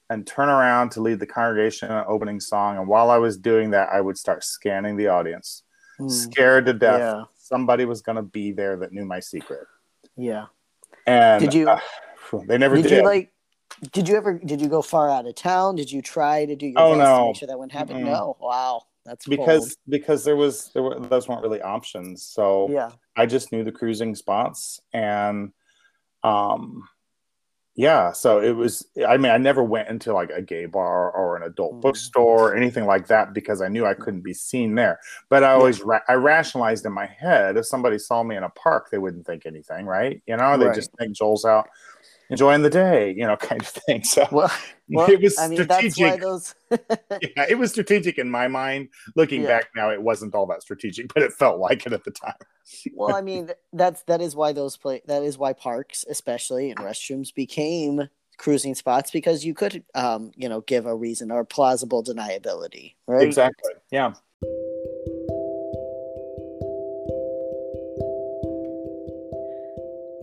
[0.09, 2.77] and turn around to lead the congregation in an opening song.
[2.77, 5.63] And while I was doing that, I would start scanning the audience,
[5.99, 6.11] Mm.
[6.11, 6.99] scared to death.
[6.99, 7.23] Yeah.
[7.37, 9.65] Somebody was going to be there that knew my secret.
[10.15, 10.45] Yeah.
[11.05, 11.79] And Did you- uh,
[12.47, 12.91] they never Did did.
[12.97, 13.33] you like?
[13.91, 14.39] Did you ever?
[14.39, 15.75] Did you go far out of town?
[15.75, 17.97] Did you try to do your Oh, best to make sure that wouldn't happen?
[17.97, 18.05] Mm-mm.
[18.05, 18.37] No.
[18.39, 18.83] Wow.
[19.05, 19.77] That's because bold.
[19.89, 22.23] because there was there were those weren't really options.
[22.23, 22.91] So Yeah.
[23.15, 25.51] I just knew the cruising spots and
[26.23, 26.87] um
[27.77, 31.37] yeah, so it was I mean I never went into like a gay bar or
[31.37, 31.81] an adult Mhm.
[31.81, 34.99] bookstore or anything like that because I knew I couldn't be seen there.
[35.29, 38.49] But I always ra- I rationalized in my head if somebody saw me in a
[38.49, 40.21] park they wouldn't think anything, right?
[40.25, 40.75] You know, they Right.
[40.75, 41.69] just think Joel's out
[42.29, 44.03] enjoying the day, you know, kind of thing.
[44.03, 44.51] So Well,
[44.89, 46.21] well it was I mean, that's why strategic.
[46.21, 46.55] those.
[47.35, 48.89] yeah, it was strategic in my mind.
[49.15, 49.47] Looking Yeah.
[49.47, 52.33] back now, it wasn't all that strategic, but it felt like it at the time.
[52.93, 55.01] well, I mean, that's that is why those play.
[55.05, 60.47] That is why parks, especially and restrooms, became cruising spots because you could, um, you
[60.47, 63.23] know, give a reason or plausible deniability, right?
[63.23, 63.71] Exactly.
[63.91, 64.13] Yeah.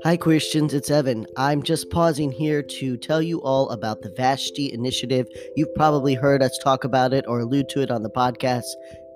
[0.04, 1.26] Hi, Christians, it's Evan.
[1.38, 5.26] I'm just pausing here to tell you all about the Vashti Initiative.
[5.56, 8.66] You've probably heard us talk about it or allude to it on the podcast.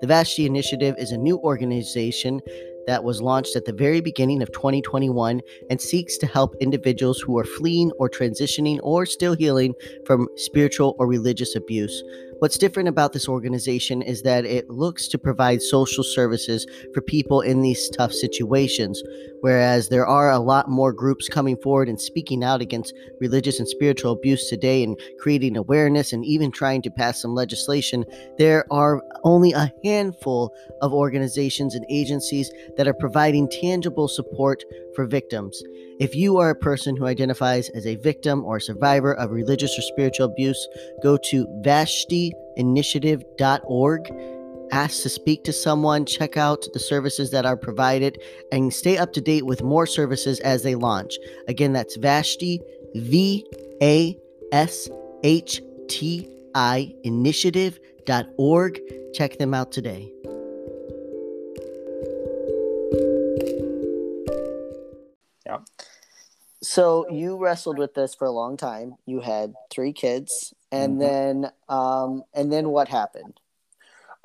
[0.01, 2.41] The Vashti Initiative is a new organization
[2.87, 7.37] that was launched at the very beginning of 2021 and seeks to help individuals who
[7.37, 9.75] are fleeing or transitioning or still healing
[10.07, 12.03] from spiritual or religious abuse.
[12.39, 17.41] What's different about this organization is that it looks to provide social services for people
[17.41, 19.03] in these tough situations
[19.41, 23.67] whereas there are a lot more groups coming forward and speaking out against religious and
[23.67, 28.05] spiritual abuse today and creating awareness and even trying to pass some legislation,
[28.37, 34.63] there are only a handful of organizations and agencies that are providing tangible support
[34.95, 35.61] for victims.
[35.99, 39.81] If you are a person who identifies as a victim or survivor of religious or
[39.81, 40.67] spiritual abuse,
[41.03, 44.11] go to vashtiinitiative.org
[44.71, 48.21] ask to speak to someone, check out the services that are provided,
[48.51, 51.17] and stay up to date with more services as they launch.
[51.47, 52.61] Again, that's Vashti,
[52.95, 53.45] V
[53.81, 54.17] A
[54.51, 54.89] S
[55.23, 58.81] H T I initiative.org.
[59.13, 60.11] Check them out today.
[65.49, 65.59] Yeah.
[66.61, 68.95] So you wrestled with this for a long time.
[69.05, 70.99] You had three kids, and Mhm.
[70.99, 73.39] then, um, and then what happened?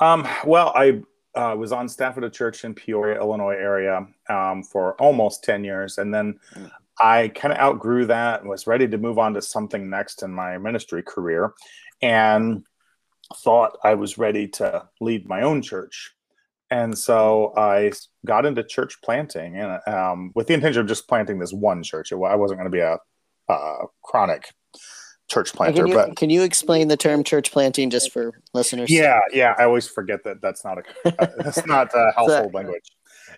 [0.01, 1.03] Um, well, I
[1.37, 5.65] uh, was on staff at a church in Peoria, Illinois area um, for almost 10
[5.65, 5.99] years.
[5.99, 6.71] And then Mm.
[7.01, 10.31] I kind of outgrew that and was ready to move on to something next in
[10.31, 11.53] my ministry career
[12.01, 12.65] and
[13.39, 16.15] thought I was ready to lead my own church.
[16.71, 17.93] And so I
[18.27, 22.11] got into church planting and um, with the intention of just planting this one church.
[22.11, 22.99] It, I wasn't going to be a,
[23.49, 24.49] a chronic
[25.29, 28.91] church planter, Can you, but can you explain the term church planting just for listeners?
[28.91, 29.55] yeah, yeah.
[29.59, 30.83] I always forget that that's not a
[31.23, 32.91] uh, that's not a household language.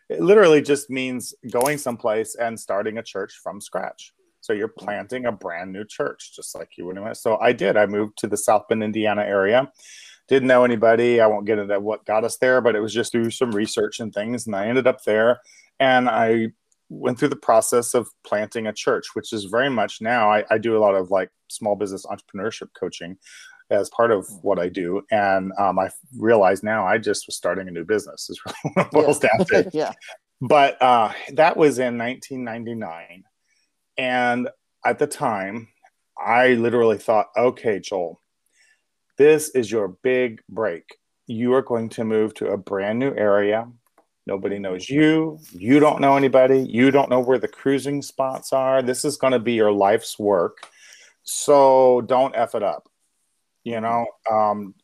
[0.08, 4.12] It literally just means going someplace and starting a church from scratch.
[4.40, 7.16] So you're planting a brand new church, just like you would.
[7.16, 7.76] So I did.
[7.76, 9.72] I moved to the South Bend, Indiana area.
[10.28, 11.20] Didn't know anybody.
[11.20, 14.00] I won't get into what got us there, but it was just through some research
[14.00, 14.46] and things.
[14.46, 15.40] And I ended up there,
[15.78, 16.48] and I
[16.88, 20.30] went through the process of planting a church, which is very much now.
[20.30, 23.18] I, I do a lot of like small business entrepreneurship coaching
[23.70, 25.02] as part of what I do.
[25.10, 28.86] And um, I realize now I just was starting a new business, is really what
[28.86, 29.30] it boils yeah.
[29.36, 29.70] down to.
[29.76, 29.92] yeah.
[30.40, 33.24] But uh, that was in 1999.
[33.98, 34.48] And
[34.84, 35.68] at the time,
[36.18, 38.20] I literally thought, okay, Joel,
[39.18, 40.96] this is your big break.
[41.26, 43.68] You are going to move to a brand new area.
[44.26, 45.38] Nobody knows you.
[45.52, 46.61] You don't know anybody.
[46.61, 48.83] You don't know where the cruising spots are.
[48.83, 50.59] This is going to be your life's work.
[51.22, 52.88] So don't F it up,
[53.64, 54.07] you know?
[54.31, 54.74] Um,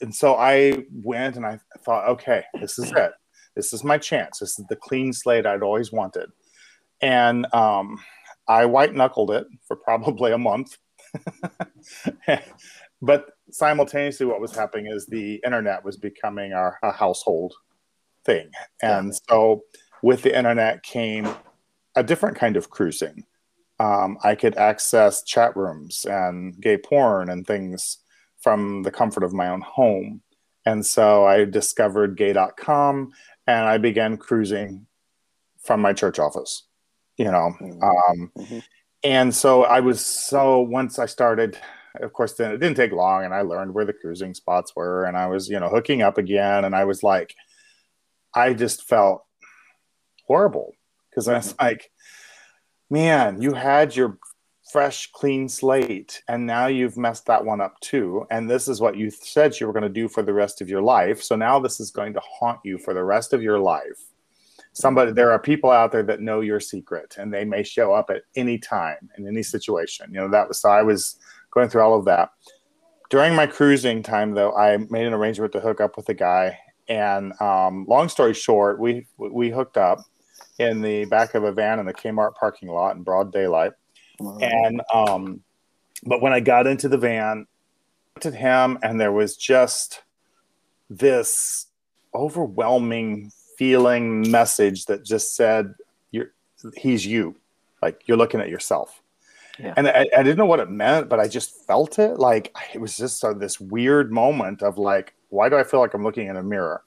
[0.00, 3.12] and so I went and I thought, okay, this is it.
[3.56, 4.38] This is my chance.
[4.38, 6.30] This is the clean slate I'd always wanted.
[7.00, 7.98] And um,
[8.48, 10.76] I white knuckled it for probably a month.
[13.02, 17.54] but simultaneously, what was happening is the internet was becoming our, a household
[18.24, 18.50] thing.
[18.82, 19.18] And yeah.
[19.28, 19.62] so
[20.02, 21.28] with the internet came
[21.96, 23.24] a different kind of cruising.
[23.78, 27.98] Um, I could access chat rooms and gay porn and things
[28.40, 30.22] from the comfort of my own home.
[30.66, 33.12] And so I discovered gay.com
[33.46, 34.86] and I began cruising
[35.62, 36.64] from my church office,
[37.16, 37.54] you know.
[37.60, 37.82] Mm-hmm.
[37.82, 38.58] Um, mm-hmm.
[39.02, 41.58] And so I was so, once I started,
[42.00, 45.04] of course, then it didn't take long and I learned where the cruising spots were
[45.04, 46.64] and I was, you know, hooking up again.
[46.64, 47.34] And I was like,
[48.34, 49.24] I just felt
[50.26, 50.72] horrible
[51.10, 51.90] because I was like,
[52.88, 54.18] man, you had your
[54.70, 58.24] fresh, clean slate, and now you've messed that one up too.
[58.30, 60.68] And this is what you said you were going to do for the rest of
[60.68, 61.22] your life.
[61.22, 63.98] So now this is going to haunt you for the rest of your life.
[64.72, 68.10] Somebody, there are people out there that know your secret, and they may show up
[68.10, 70.06] at any time in any situation.
[70.12, 70.68] You know that was so.
[70.70, 71.18] I was
[71.50, 72.30] going through all of that
[73.10, 74.52] during my cruising time, though.
[74.52, 76.58] I made an arrangement to hook up with a guy,
[76.88, 80.00] and um, long story short, we we hooked up
[80.58, 83.72] in the back of a van in the Kmart parking lot in broad daylight
[84.20, 85.40] and um,
[86.04, 87.46] but when I got into the van,
[88.14, 90.02] looked at him, and there was just
[90.88, 91.66] this
[92.14, 95.74] overwhelming feeling message that just said,
[96.10, 96.32] "You're
[96.76, 97.36] he's you."
[97.82, 98.99] Like you're looking at yourself.
[99.60, 99.74] Yeah.
[99.76, 102.18] And I, I, didn't know what it meant, but I just felt it.
[102.18, 105.92] Like it was just uh, this weird moment of like, why do I feel like
[105.92, 106.82] I'm looking in a mirror?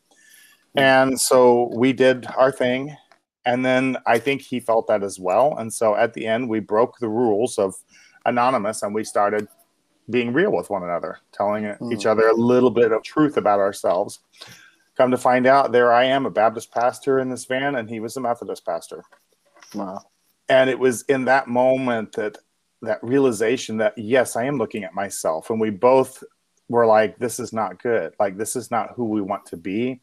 [0.76, 2.98] And so we did our thing,
[3.46, 5.56] and then I think he felt that as well.
[5.58, 7.76] And so at the end, we broke the rules of
[8.26, 9.48] anonymous and we started
[10.10, 11.94] being real with one another, telling mm.
[11.94, 14.20] each other a little bit of truth about ourselves.
[14.96, 18.00] Come to find out, there I am, a Baptist pastor in this van, and he
[18.00, 19.04] was a Methodist pastor.
[19.74, 20.02] Wow.
[20.50, 22.38] And it was in that moment that
[22.84, 26.24] that realization that yes, I am looking at myself, and we both
[26.70, 28.14] were like, "This is not good.
[28.20, 30.02] Like this is not who we want to be."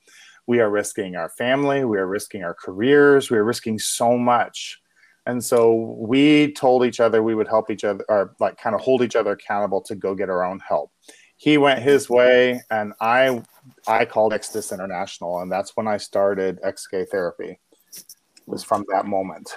[0.51, 4.81] we are risking our family, we are risking our careers, we are risking so much.
[5.25, 8.81] And so we told each other we would help each other or like kind of
[8.81, 10.91] hold each other accountable to go get our own help.
[11.37, 13.45] He went his way and I
[13.87, 17.61] I called Exodus International and that's when I started ex-gay therapy.
[17.95, 18.05] It
[18.47, 19.55] was from that moment.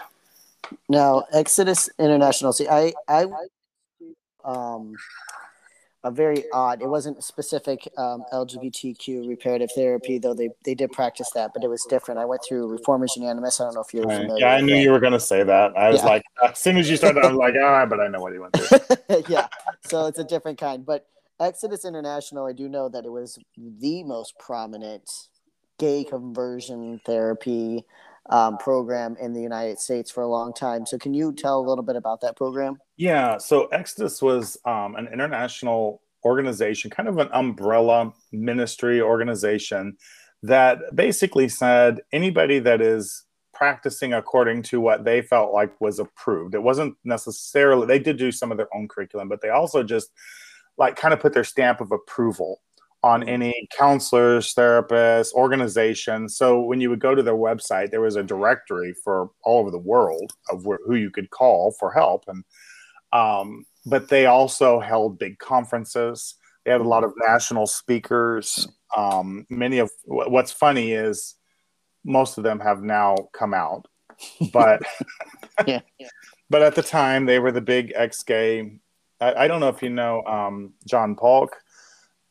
[0.90, 2.54] Now, Exodus International.
[2.54, 3.26] See, I I
[4.44, 4.96] um
[6.04, 6.82] a very odd.
[6.82, 11.70] It wasn't specific um, LGBTQ reparative therapy, though they, they did practice that, but it
[11.70, 12.20] was different.
[12.20, 13.62] I went through Reformers Unanimous.
[13.62, 14.46] I don't know if you're familiar.
[14.46, 14.82] Yeah, I knew that.
[14.82, 15.78] you were going to say that.
[15.78, 16.08] I was yeah.
[16.08, 18.40] like, as soon as you started, I was like, ah, but I know what he
[18.40, 19.24] went through.
[19.30, 19.48] yeah,
[19.86, 20.86] so it's a different kind.
[20.86, 21.08] But
[21.40, 25.10] Exodus International, I do know that it was the most prominent
[25.80, 27.86] gay conversion therapy
[28.30, 30.86] um, program in the United States for a long time.
[30.86, 32.78] So, can you tell a little bit about that program?
[32.98, 33.38] Yeah.
[33.38, 39.98] So, Exodus was um, an international organization, kind of an umbrella ministry organization
[40.42, 46.56] that basically said anybody that is practicing according to what they felt like was approved.
[46.56, 50.12] It wasn't necessarily, they did do some of their own curriculum, but they also just
[50.78, 52.62] like kind of put their stamp of approval
[53.04, 53.30] on mm-hmm.
[53.30, 56.38] any counselors, therapists, organizations.
[56.38, 59.72] So when you would go to their website, there was a directory for all over
[59.72, 62.24] the world of wh- who you could call for help.
[62.28, 62.44] And
[63.12, 66.36] um, but they also held big conferences.
[66.64, 68.68] They had a lot of national speakers.
[68.96, 71.36] Um, many of what's funny is
[72.06, 73.88] most of them have now come out,
[74.54, 74.82] but
[75.68, 75.82] yeah.
[76.50, 78.80] but at the time they were the big ex-gay.
[79.20, 81.58] I, I don't know if you know um, John Paulk.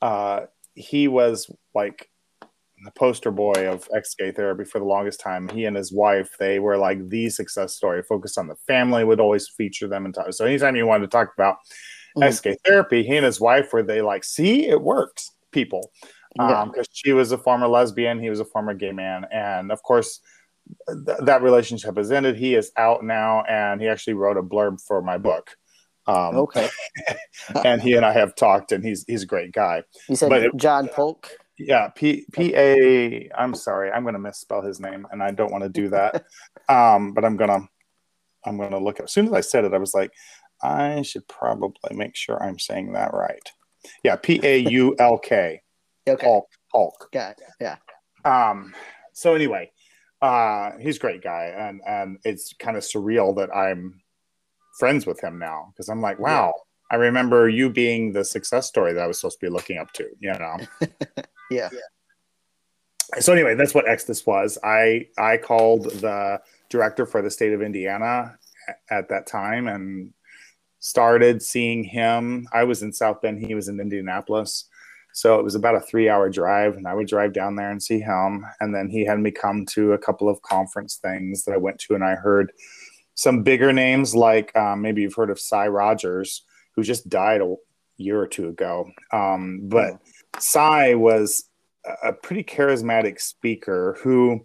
[0.00, 2.08] Uh, he was like
[2.84, 5.48] the poster boy of ex-gay therapy for the longest time.
[5.48, 9.20] He and his wife, they were like the success story, Focus on the Family, would
[9.20, 10.32] always feature them and talk.
[10.32, 11.56] So anytime you wanted to talk about
[12.16, 12.24] mm-hmm.
[12.24, 15.92] ex-gay therapy, he and his wife were they like, see, it works, people.
[16.34, 19.82] Because um, she was a former lesbian, he was a former gay man, and of
[19.82, 20.20] course,
[20.88, 22.36] th- that relationship has ended.
[22.36, 25.54] He is out now, and he actually wrote a blurb for my book
[26.06, 26.68] Um, Okay.
[27.64, 29.82] and he and I have talked, and he's he's a great guy.
[30.08, 31.30] You said But it- John Paulk.
[31.58, 33.30] Yeah, P P A.
[33.36, 36.24] I'm sorry, I'm going to misspell his name, and I don't want to do that.
[36.68, 37.60] um, but I'm gonna
[38.44, 39.04] I'm gonna look at.
[39.04, 40.10] As soon as I said it, I was like,
[40.62, 43.48] I should probably make sure I'm saying that right.
[44.02, 45.62] Yeah, P A U L K.
[46.08, 46.26] Okay.
[46.26, 46.48] Paulk.
[46.72, 47.08] Paulk.
[47.12, 47.44] Got it.
[47.60, 47.76] Yeah.
[48.24, 48.74] Um,
[49.12, 49.70] so anyway,
[50.20, 54.01] uh, he's a great guy, and and it's kind of surreal that I'm
[54.78, 56.54] friends with him now because I'm like, wow,
[56.90, 59.92] I remember you being the success story that I was supposed to be looking up
[59.94, 60.58] to, you know.
[61.52, 61.68] Yeah.
[63.20, 64.58] So anyway, that's what Exodus was.
[64.64, 68.38] I I called the director for the state of Indiana
[68.90, 70.14] at that time and
[70.78, 72.48] started seeing him.
[72.52, 74.68] I was in South Bend, he was in Indianapolis.
[75.14, 77.82] So it was about a three hour drive, and I would drive down there and
[77.82, 78.46] see him.
[78.60, 81.78] And then he had me come to a couple of conference things that I went
[81.80, 82.52] to, and I heard
[83.22, 86.42] some bigger names like um, maybe you've heard of Sy Rogers,
[86.74, 87.54] who just died a
[87.96, 88.90] year or two ago.
[89.12, 89.90] Um, but
[90.40, 91.44] Sy was
[92.02, 94.44] a- pretty charismatic speaker who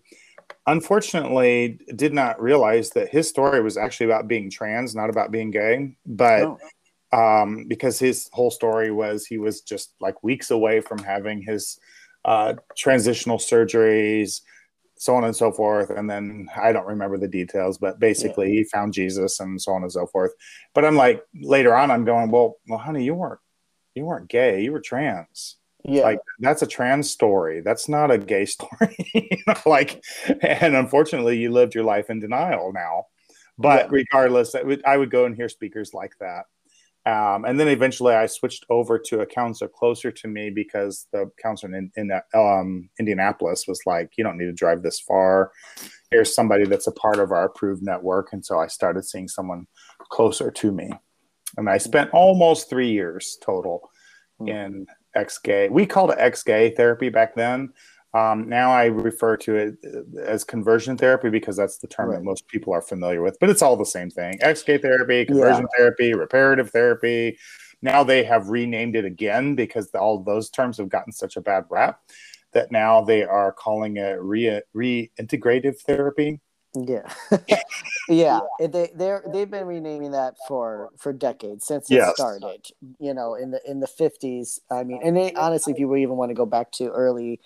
[0.68, 5.50] unfortunately did not realize that his story was actually about being trans, not about being
[5.52, 5.96] gay.
[6.06, 6.58] But Oh.
[7.20, 11.80] um, because his whole story was he was just like weeks away from having his
[12.26, 14.42] uh, transitional surgeries,
[14.98, 15.90] so on and so forth.
[15.90, 19.84] And then I don't remember the details, but basically he found Jesus and so on
[19.84, 20.32] and so forth.
[20.74, 23.40] But I'm like later on, I'm going, well, well, honey, you weren't
[23.96, 26.04] you weren't gay, you were trans Yeah.
[26.04, 30.04] like that's a trans story that's not a gay story you know, like
[30.42, 33.06] and unfortunately you lived your life in denial now
[33.58, 33.90] but Yeah.
[33.92, 36.46] regardless I would, I would go and hear speakers like that
[37.08, 41.30] um, and then eventually i switched over to a counselor closer to me because the
[41.42, 45.52] counselor in, in um, indianapolis was like you don't need to drive this far
[46.12, 49.66] here's somebody that's a part of our approved network and so i started seeing someone
[50.10, 50.90] closer to me
[51.58, 53.90] and i spent almost three years total
[54.40, 54.48] Hmm.
[54.48, 55.70] in ex gay.
[55.70, 57.74] We called it ex gay therapy back then.
[58.14, 59.76] Um, now I refer to it
[60.20, 62.16] as conversion therapy because that's the term Right.
[62.18, 65.26] that most people are familiar with, but it's all the same thing ex gay therapy,
[65.26, 67.38] conversion therapy, reparative therapy.
[67.82, 71.66] Now they have renamed it again because all those terms have gotten such a bad
[71.70, 72.00] rap
[72.54, 76.40] that now they are calling it re- reintegrative therapy.
[76.74, 77.12] Yeah,
[78.10, 78.40] yeah.
[78.60, 82.14] it- They they're they've been renaming that for for decades since it Yes.
[82.16, 82.68] started.
[83.00, 84.60] You know, in the in the fifties.
[84.72, 87.40] I mean, and they, honestly, if you even want to go back to early,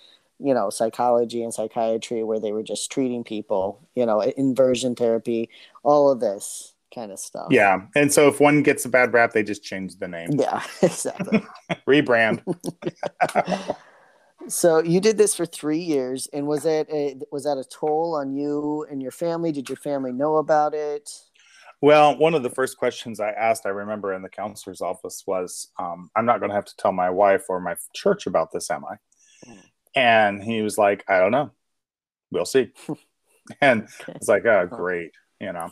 [0.44, 5.50] you know, psychology and psychiatry, where they were just treating people, you know, inversion therapy,
[5.84, 7.48] all of this kind of stuff.
[7.50, 7.82] Yeah.
[7.96, 11.44] And so if one gets a bad rap, they just change the name, Yeah, exactly.
[11.88, 12.44] rebrand.
[14.48, 18.16] so you did this for three years, and was that a, was that a toll
[18.16, 19.52] on you and your family?
[19.52, 21.10] Did your family know about it?
[21.82, 25.72] Well, one of the first questions I asked, I remember in the counselor's office, was
[25.80, 28.70] um, I'm not going to have to tell my wife or my church about this,
[28.70, 28.96] am I?
[29.50, 29.64] Mm.
[29.96, 31.52] And he was like, I don't know.
[32.32, 32.72] We'll see.
[33.62, 34.14] and Okay.
[34.16, 35.72] it's like, oh, great, you know.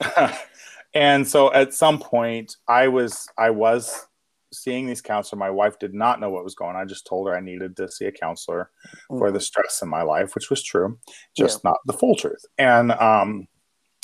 [0.94, 4.06] and so at some point, I was, I was
[4.52, 5.38] seeing these counselor.
[5.38, 6.82] My wife did not know what was going on.
[6.82, 8.70] I just told her I needed to see a counselor
[9.08, 10.98] for the stress in my life, which was true,
[11.36, 12.44] just not the full truth.
[12.58, 13.46] And um,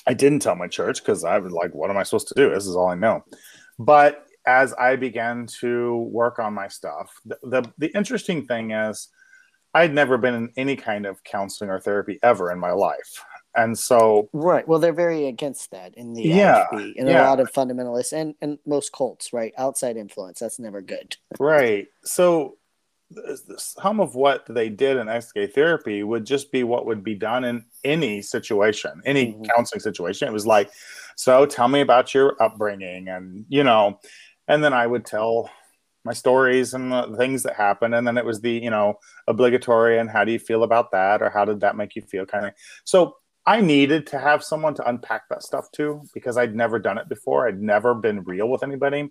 [0.07, 2.51] I didn't tell my church because I was like, what am I supposed to do?
[2.51, 3.25] This is all I know.
[3.79, 9.09] But as I began to work on my stuff, the, the, the interesting thing is,
[9.75, 13.25] I'd never been in any kind of counseling or therapy ever in my life.
[13.57, 14.67] And so, Right.
[14.67, 17.25] Well, they're very against that in the Yeah, IFB and yeah.
[17.25, 19.53] a lot of fundamentalists and, and most cults, right?
[19.59, 20.39] Outside influence.
[20.41, 21.17] That's never good.
[21.39, 21.89] right.
[22.05, 22.57] So,
[23.57, 27.43] some of what they did in ex-gay therapy would just be what would be done
[27.43, 29.49] in any situation, any Mhm.
[29.53, 30.29] counseling situation.
[30.29, 30.71] It was like,
[31.17, 33.99] so tell me about your upbringing, and you know,
[34.47, 35.51] and then I would tell
[36.05, 38.95] my stories and the things that happened, and then it was the you know
[39.27, 42.27] obligatory and how do you feel about that, or how did that make you feel,
[42.27, 42.53] kind of.
[42.85, 46.99] So I needed to have someone to unpack that stuff to because I'd never done
[46.99, 47.49] it before.
[47.49, 49.11] I'd never been real with anybody.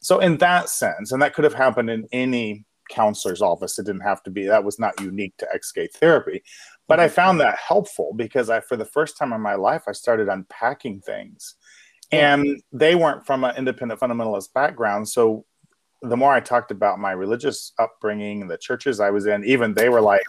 [0.00, 3.78] So in that sense, and that could have happened in any counselor's office.
[3.78, 6.42] It didn't have to be that was not unique to ex-gay therapy.
[6.88, 9.92] But I found that helpful because I for the first time in my life I
[9.92, 11.54] started unpacking things.
[12.12, 15.08] And they weren't from an independent fundamentalist background.
[15.08, 15.44] So
[16.02, 19.74] the more I talked about my religious upbringing, and the churches I was in, even
[19.74, 20.24] they were like,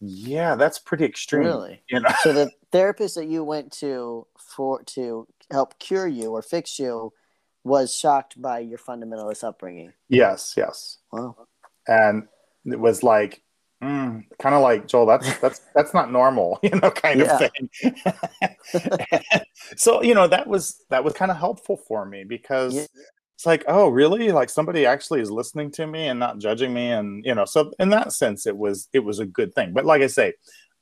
[0.00, 1.44] Yeah, that's pretty extreme.
[1.44, 1.82] Really?
[1.88, 2.10] You know?
[2.22, 7.12] So the therapist that you went to for to help cure you or fix you
[7.64, 9.92] was shocked by your fundamentalist upbringing.
[10.08, 10.98] Yes, yes.
[11.10, 11.46] Wow.
[11.86, 12.28] and
[12.66, 13.42] it was like
[13.82, 17.38] mm, kind of like Joel, that's that's that's not normal, you know, kind yeah.
[17.38, 19.40] of thing.
[19.76, 22.86] so you know that was that was kind of helpful for me because yeah.
[23.34, 24.30] It's like, oh, really?
[24.30, 27.72] Like somebody actually is listening to me and not judging me, and you know, so
[27.78, 29.72] in that sense, it was it was a good thing.
[29.72, 30.34] But like I say,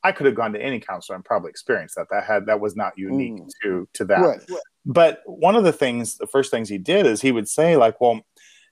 [0.04, 2.08] I could have gone to any counselor and probably experienced that.
[2.10, 3.48] That had that was not unique mm.
[3.62, 4.20] to to that.
[4.20, 4.40] Right.
[4.84, 8.00] But one of the things, the first things he did is he would say, like,
[8.00, 8.20] well,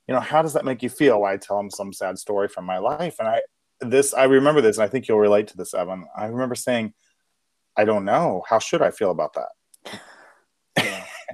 [0.08, 1.24] you know, how does that make you feel?
[1.24, 3.40] I tell him some sad story from my life, and I
[3.80, 6.06] this I remember this, and I think you'll relate to this, Evan.
[6.16, 6.92] I remember saying,
[7.76, 8.44] I don't know.
[8.46, 9.48] How should I feel about that?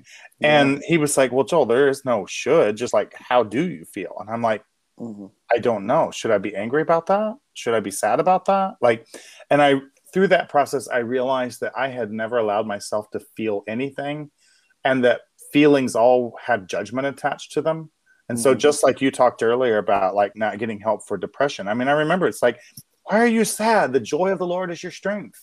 [0.42, 3.84] And he was like, Well, Joel, there is no should, just like how do you
[3.84, 4.16] feel?
[4.20, 4.62] And I'm like,
[4.98, 5.26] mm-hmm.
[5.50, 6.10] I don't know.
[6.10, 7.36] Should I be angry about that?
[7.54, 8.74] Should I be sad about that?
[8.80, 9.06] Like,
[9.50, 9.80] and I
[10.12, 14.30] through that process, I realized that I had never allowed myself to feel anything
[14.84, 15.22] and that
[15.52, 17.90] feelings all have judgment attached to them.
[18.28, 18.58] And so, mm-hmm.
[18.58, 21.92] just like you talked earlier about like not getting help for depression, I mean, I
[21.92, 22.58] remember it's like,
[23.04, 23.92] why are you sad?
[23.92, 25.40] The joy of the Lord is your strength.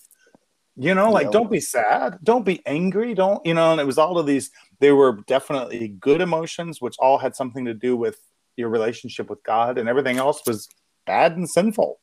[0.76, 3.99] You know, like, don't be sad, don't be angry, don't, you know, and it was
[3.99, 4.49] all of these,
[4.80, 8.17] they were definitely good emotions, which all had something to do with
[8.55, 10.67] your relationship with God, and everything else was
[11.05, 11.99] bad and sinful.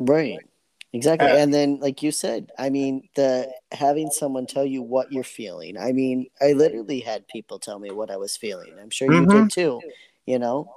[0.00, 0.38] Right.
[0.92, 1.28] Exactly.
[1.28, 5.24] Uh, and then like you said, I mean, the having someone tell you what you're
[5.24, 5.76] feeling.
[5.76, 8.72] I mean, I literally had people tell me what I was feeling.
[8.80, 9.42] I'm sure you mm-hmm.
[9.42, 9.80] did too,
[10.24, 10.74] you know.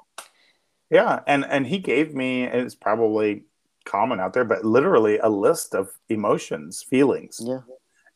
[0.90, 3.44] Yeah, and and he gave me it's probably
[3.90, 7.42] common out there, but literally a list of emotions, feelings.
[7.44, 7.62] Yeah.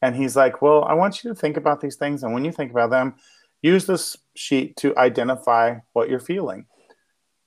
[0.01, 2.51] And he's like, "Well, I want you to think about these things and when you
[2.51, 3.15] think about them,
[3.61, 6.65] use this sheet to identify what you're feeling."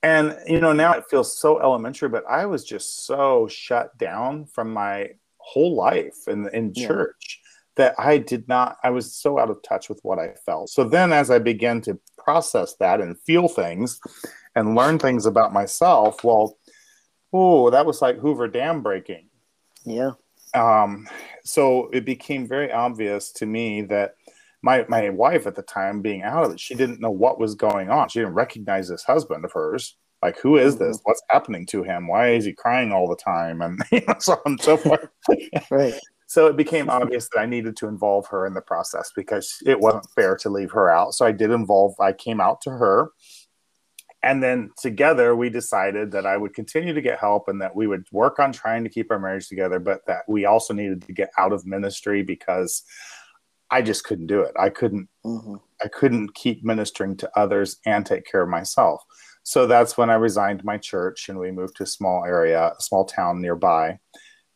[0.03, 4.47] And you know, now it feels so elementary, but I was just so shut down
[4.47, 6.89] from my whole life in in yeah.
[6.89, 7.41] church
[7.77, 10.70] that I did not I was so out of touch with what I felt.
[10.70, 14.01] So then as I began to process that and feel things
[14.55, 16.57] and learn things about myself, well,
[17.33, 19.29] oh, that was like Hoover Dam breaking.
[19.85, 20.12] Yeah.
[20.55, 21.07] Um,
[21.45, 24.14] so it became very obvious to me that
[24.62, 27.55] my my wife at the time being out of it she didn't know what was
[27.55, 28.09] going on.
[28.09, 29.97] She didn't recognize this husband of hers.
[30.22, 30.97] Like who is this?
[30.97, 31.03] Mm-hmm.
[31.05, 32.09] what's happening to him?
[32.09, 33.61] Why is he crying all the time?
[33.62, 35.09] And you know, so on and so forth.
[35.70, 35.95] Right.
[36.29, 39.79] So it became obvious that i needed to involve her in the process because it
[39.79, 41.14] wasn't fair to leave her out.
[41.14, 43.11] So i did involve i came out to her
[44.27, 47.87] and then together we decided that i would continue to get help and that we
[47.87, 51.12] would work on trying to keep our marriage together but that we also needed to
[51.12, 52.83] get out of ministry because
[53.70, 54.53] I just couldn't do it.
[54.59, 55.57] I couldn't mm-hmm.
[55.83, 59.03] I couldn't keep ministering to others and take care of myself.
[59.43, 62.83] So that's when I resigned my church and we moved to a small area, a
[62.83, 63.99] small town nearby.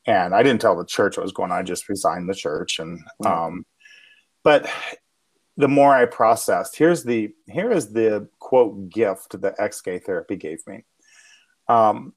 [0.07, 1.59] And I didn't tell the church what was going on.
[1.59, 2.79] I just resigned the church.
[2.79, 3.27] And mm-hmm.
[3.27, 3.67] um,
[4.43, 4.71] but
[5.57, 10.67] the more I processed, here's the here is the quote gift that ex-gay therapy gave
[10.67, 10.85] me.
[11.69, 12.15] Um,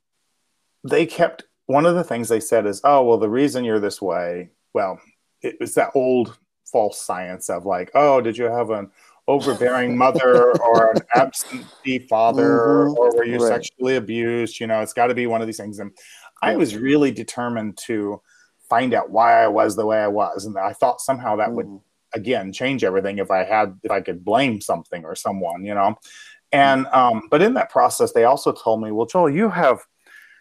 [0.84, 4.02] they kept one of the things they said is, oh well, the reason you're this
[4.02, 5.00] way, well,
[5.42, 6.38] it was that old
[6.72, 8.90] false science of like, oh, did you have an
[9.28, 12.98] overbearing mother or an absentee father mm-hmm.
[12.98, 13.48] or were you right.
[13.48, 14.60] sexually abused?
[14.60, 15.80] You know, it's got to be one of these things.
[15.80, 15.92] And
[16.42, 18.22] I was really determined to
[18.70, 20.46] find out why I was the way I was.
[20.46, 21.80] And I thought somehow that mm would
[22.14, 25.95] again change everything if I had if I could blame something or someone, you know.
[26.51, 29.80] And um, but in that process, they also told me, well, Joel, you have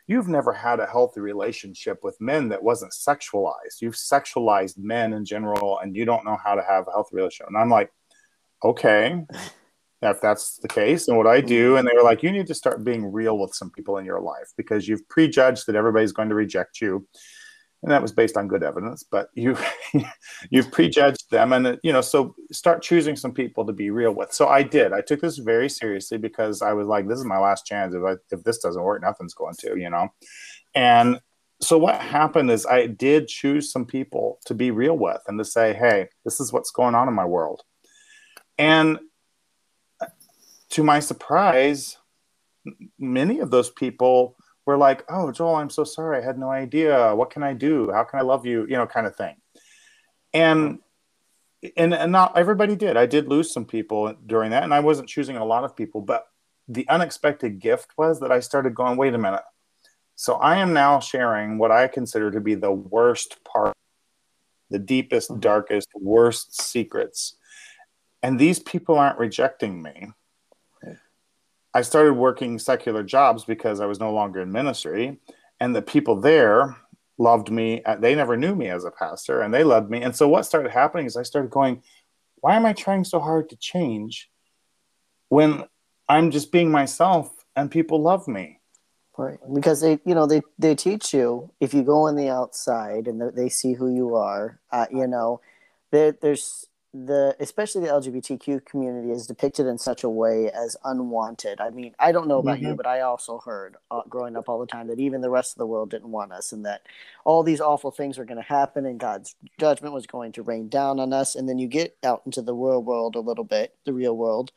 [0.07, 3.81] you've never had a healthy relationship with men that wasn't sexualized.
[3.81, 7.49] You've sexualized men in general, and you don't know how to have a healthy relationship.
[7.49, 7.91] And I'm like,
[8.63, 9.25] okay,
[10.03, 11.77] if that's the case, and what I do.
[11.77, 14.21] And they were like, you need to start being real with some people in your
[14.21, 17.07] life because you've prejudged that everybody's going to reject you
[17.83, 19.57] and that was based on good evidence but you
[20.51, 24.33] you've prejudged them and you know so start choosing some people to be real with.
[24.33, 24.93] So i did.
[24.93, 27.95] I took this very seriously because i was like this is my last chance.
[27.95, 30.13] If I, if this doesn't work nothing's going to you know?
[30.75, 31.21] And
[31.61, 35.45] so what happened is i did choose some people to be real with and to
[35.45, 37.63] say hey this is what's going on in my world.
[38.59, 38.99] And
[40.71, 41.99] to my surprise
[42.99, 44.37] many of those people
[44.67, 46.19] were like, "Oh, Joel, I'm so sorry.
[46.19, 47.15] I had no idea.
[47.15, 47.91] What can I do?
[47.91, 49.37] How can I love you?" You know, kind of thing.
[50.33, 50.81] And
[51.77, 52.97] and and not everybody did.
[52.97, 56.01] I did lose some people during that, and I wasn't choosing a lot of people.
[56.01, 56.27] But
[56.69, 59.45] the unexpected gift was that I started going, "Wait a minute."
[60.15, 63.75] So I am now sharing what I consider to be the worst part,
[64.71, 65.41] the deepest, mm-hmm.
[65.41, 67.37] darkest, worst secrets.
[68.23, 70.13] And these people aren't rejecting me
[71.75, 75.19] I started working secular jobs because I was no longer in ministry,
[75.61, 76.77] and the people there
[77.19, 77.83] loved me.
[77.85, 80.03] Uh, they never knew me as a pastor, and they loved me.
[80.03, 81.83] And so what started happening is I started going,
[82.41, 84.31] "Why am I trying so hard to change
[85.29, 85.65] when
[86.09, 88.61] I'm just being myself and people love me?"
[89.17, 93.07] Right, because they, you know, they they teach you if you go on the outside
[93.09, 95.41] and they see who you are, uh, you know,
[95.91, 101.59] there, there's the especially the LGBTQ community is depicted in such a way as unwanted.
[101.59, 102.69] I mean, I don't know about mm-hmm.
[102.69, 105.55] you, but I also heard uh, growing up all the time that even the rest
[105.55, 106.83] of the world didn't want us, and that
[107.25, 110.69] all these awful things were going to happen, and God's judgment was going to rain
[110.69, 111.35] down on us.
[111.35, 114.53] And then you get out into the real world a little bit, the real world,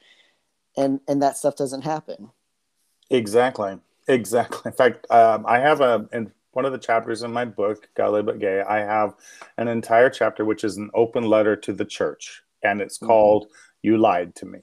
[0.75, 2.31] and and that stuff doesn't happen.
[3.09, 3.79] Exactly,
[4.09, 4.59] exactly.
[4.65, 8.23] In fact, um, I have a in one of the chapters in my book, Godly
[8.23, 9.15] but Gay, I have
[9.57, 13.07] an entire chapter which is an open letter to the church, and it's mm-hmm.
[13.07, 13.47] called
[13.81, 14.59] "You Lied to Me."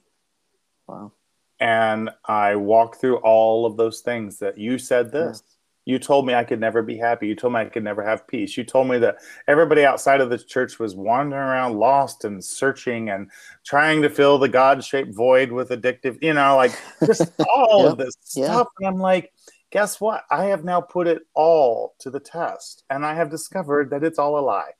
[0.87, 1.13] Wow.
[1.59, 5.43] And I walk through all of those things that you said this.
[5.45, 5.49] Yeah.
[5.85, 7.27] You told me I could never be happy.
[7.27, 8.55] You told me I could never have peace.
[8.55, 9.17] You told me that
[9.47, 13.29] everybody outside of the church was wandering around lost and searching and
[13.65, 16.71] trying to fill the God shaped void with addictive, you know, like
[17.05, 17.91] just all yep.
[17.91, 18.45] of this yeah.
[18.45, 18.67] stuff.
[18.79, 19.33] And I'm like,
[19.73, 20.23] guess what?
[20.29, 24.19] I have now put it all to the test and I have discovered that it's
[24.19, 24.73] all a lie.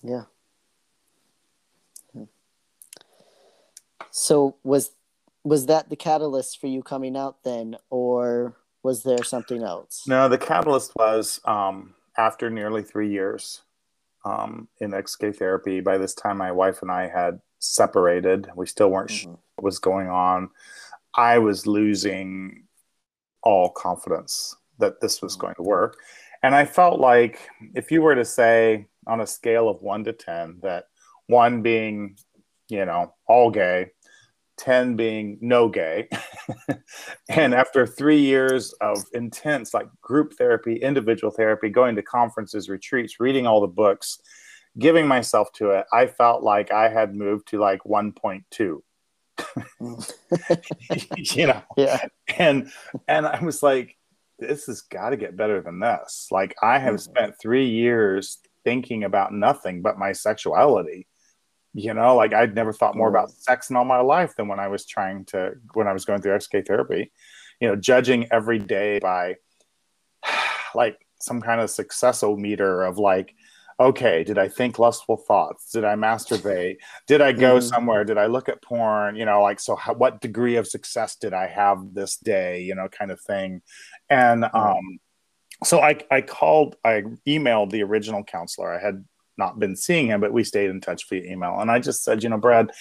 [0.00, 0.24] Yeah.
[4.12, 4.92] So was
[5.42, 10.04] was that the catalyst for you coming out then or was there something else?
[10.06, 13.62] No, the catalyst was um, after nearly three years
[14.24, 15.80] um, in ex-gay therapy.
[15.80, 18.48] By this time, my wife and I had separated.
[18.54, 19.30] We still weren't mm-hmm.
[19.30, 20.50] sure what was going on.
[21.14, 22.67] I was losing
[23.48, 25.40] all confidence that this was mm.
[25.40, 25.96] going to work.
[26.42, 30.12] And I felt like if you were to say on a scale of one to
[30.12, 30.84] 10, that
[31.28, 32.16] one being,
[32.68, 33.90] you know, all gay,
[34.58, 36.10] 10 being no gay.
[37.30, 43.18] and after three years of intense, like group therapy, individual therapy, going to conferences, retreats,
[43.18, 44.20] reading all the books,
[44.78, 48.82] giving myself to it, I felt like I had moved to like 1.2.
[51.16, 51.62] you know?
[51.76, 52.06] Yeah.
[52.36, 52.70] And
[53.06, 53.96] and i was like
[54.38, 56.28] this has got to get better than this.
[56.30, 57.12] Like i have mm-hmm.
[57.12, 61.06] spent three years thinking about nothing but my sexuality.
[61.74, 63.40] You know like i'd never thought more about mm.
[63.40, 66.22] sex in all my life than when i was trying to when i was going
[66.22, 67.12] through ex-gay therapy.
[67.60, 69.36] You know judging every day by
[70.74, 73.34] like some kind of successometer of like
[73.80, 75.70] okay, did I think lustful thoughts?
[75.70, 76.78] Did I masturbate?
[77.06, 77.62] Did I go mm.
[77.62, 78.04] somewhere?
[78.04, 79.14] Did I look at porn?
[79.16, 82.62] You know, like, so how, what degree of success did I have this day?
[82.62, 83.62] You know, kind of thing.
[84.10, 84.98] And um,
[85.64, 88.72] so I, I called, I emailed the original counselor.
[88.72, 89.04] I had
[89.36, 91.60] not been seeing him, but we stayed in touch via email.
[91.60, 92.72] And I just said, you know, Brad,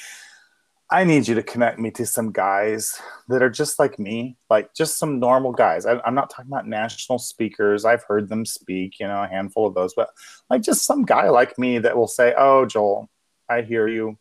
[0.90, 4.74] I need you to connect me to some guys that are just like me, like
[4.74, 5.86] just some normal guys.
[5.86, 7.84] I, am not talking about national speakers.
[7.84, 10.10] I've heard them speak, you know, a handful of those, but
[10.50, 13.10] like just some guy like me that will say, Oh, Joel,
[13.50, 14.18] I hear you.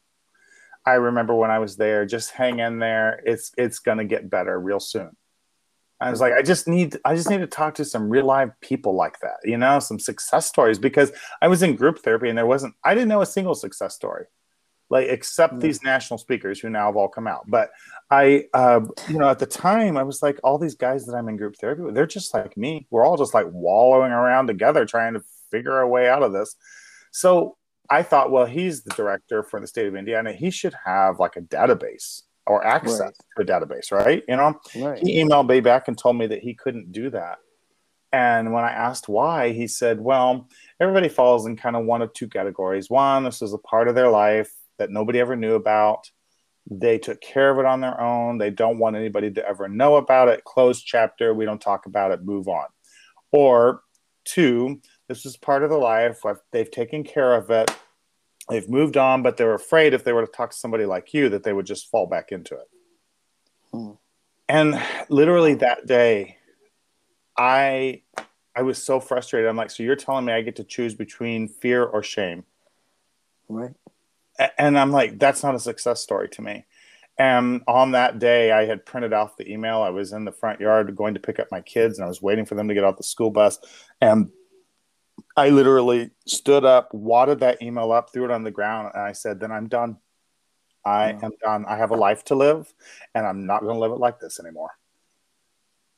[0.85, 2.05] I remember when I was there.
[2.05, 3.21] Just hang in there.
[3.25, 5.17] It's it's gonna get better real soon.
[6.01, 8.61] I was like, I just need I just need to talk to some real live
[8.61, 12.37] people like that, you know, some success stories because I was in group therapy and
[12.37, 14.27] there wasn't I didn't know a single success story
[14.89, 15.61] like except mm-hmm.
[15.61, 17.45] these national speakers who now have all come out.
[17.49, 17.71] But
[18.11, 21.29] I, uh, you know, at the time I was like, all these guys that I'm
[21.29, 22.87] in group therapy with, they're just like me.
[22.91, 26.55] We're all just like wallowing around together trying to figure a way out of this.
[27.11, 27.57] So
[27.91, 30.33] I thought, well, he's the director for the state of Indiana.
[30.33, 33.15] He should have like a database or access right.
[33.37, 34.23] to a database, right?
[34.29, 34.99] You know, right.
[34.99, 37.39] he emailed me back and told me that he couldn't do that.
[38.13, 40.49] And when I asked why, he said, well,
[40.81, 42.89] everybody falls in kind of one of two categories.
[42.89, 46.11] One, this is a part of their life that nobody ever knew about.
[46.69, 48.39] They took care of it on their own.
[48.39, 50.45] They don't want anybody to ever know about it.
[50.45, 51.33] Closed chapter.
[51.33, 52.25] We don't talk about it.
[52.25, 52.67] Move on.
[53.31, 53.83] Or
[54.25, 56.21] two, this is part of the life.
[56.51, 57.71] They've taken care of it.
[58.49, 61.29] They've moved on, but they're afraid if they were to talk to somebody like you
[61.31, 62.69] that they would just fall back into it.
[63.73, 63.91] Hmm.
[64.49, 66.39] And literally that day,
[67.37, 68.03] I
[68.55, 69.49] I was so frustrated.
[69.49, 72.45] I'm like, so you're telling me I get to choose between fear or shame?
[73.49, 73.75] Right
[74.59, 76.65] and I'm like, that's not a success story to me.
[77.19, 79.81] And on that day, I had printed off the email.
[79.81, 82.21] I was in the front yard going to pick up my kids, and I was
[82.21, 83.59] waiting for them to get off the school bus.
[84.01, 84.31] And
[85.35, 89.13] I literally stood up, wadded that email up, threw it on the ground, and I
[89.13, 89.97] said, Then I'm done.
[90.85, 91.65] I am done.
[91.67, 92.73] I have a life to live,
[93.15, 94.71] and I'm not going to live it like this anymore.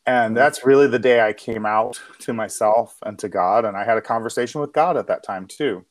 [0.06, 3.66] And that's really the day I came out to myself and to God.
[3.66, 5.84] And I had a conversation with God at that time, too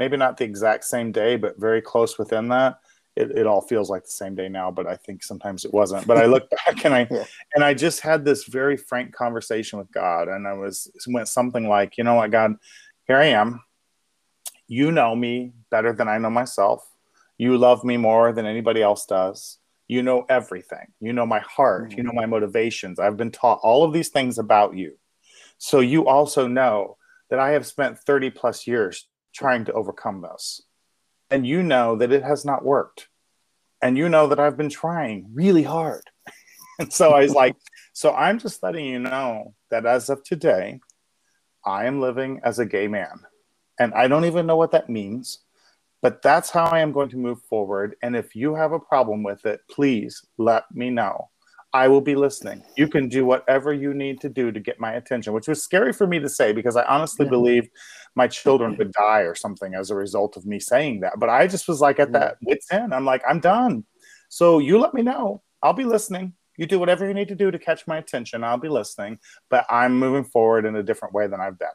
[0.00, 2.80] maybe not the exact same day, but very close within that.
[3.16, 6.06] It, it all feels like the same day now, but I think sometimes it wasn't.
[6.06, 7.24] But I look back and I yeah.
[7.54, 11.68] and I just had this very frank conversation with God, and I was went something
[11.68, 12.54] like, you know what, God,
[13.06, 13.62] here I am.
[14.68, 16.82] You know me better than I know myself.
[17.36, 19.58] You love me more than anybody else does.
[19.86, 20.86] You know everything.
[21.00, 21.90] You know my heart.
[21.90, 21.98] Mm-hmm.
[21.98, 22.98] You know my motivations.
[22.98, 24.96] I've been taught all of these things about you.
[25.58, 26.96] So you also know
[27.28, 30.62] that I have spent 30 plus years trying to overcome this.
[31.30, 33.08] And you know that it has not worked.
[33.82, 36.02] And you know that I've been trying really hard.
[36.78, 37.56] and so I was like,
[37.92, 40.80] so I'm just letting you know that as of today,
[41.64, 43.20] I am living as a gay man.
[43.78, 45.40] And I don't even know what that means,
[46.02, 47.96] but that's how I am going to move forward.
[48.02, 51.30] And if you have a problem with it, please let me know.
[51.72, 52.64] I will be listening.
[52.76, 55.92] You can do whatever you need to do to get my attention, which was scary
[55.92, 57.30] for me to say because I honestly yeah.
[57.30, 57.68] believed
[58.16, 61.18] my children would die or something as a result of me saying that.
[61.18, 62.92] But I just was like at that wit's end.
[62.92, 63.84] I'm like, I'm done.
[64.28, 65.42] So you let me know.
[65.62, 66.34] I'll be listening.
[66.56, 68.42] You do whatever you need to do to catch my attention.
[68.42, 69.18] I'll be listening,
[69.48, 71.68] but I'm moving forward in a different way than I've been.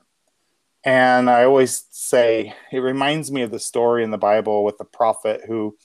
[0.84, 4.86] And I always say it reminds me of the story in the Bible with the
[4.86, 5.76] prophet who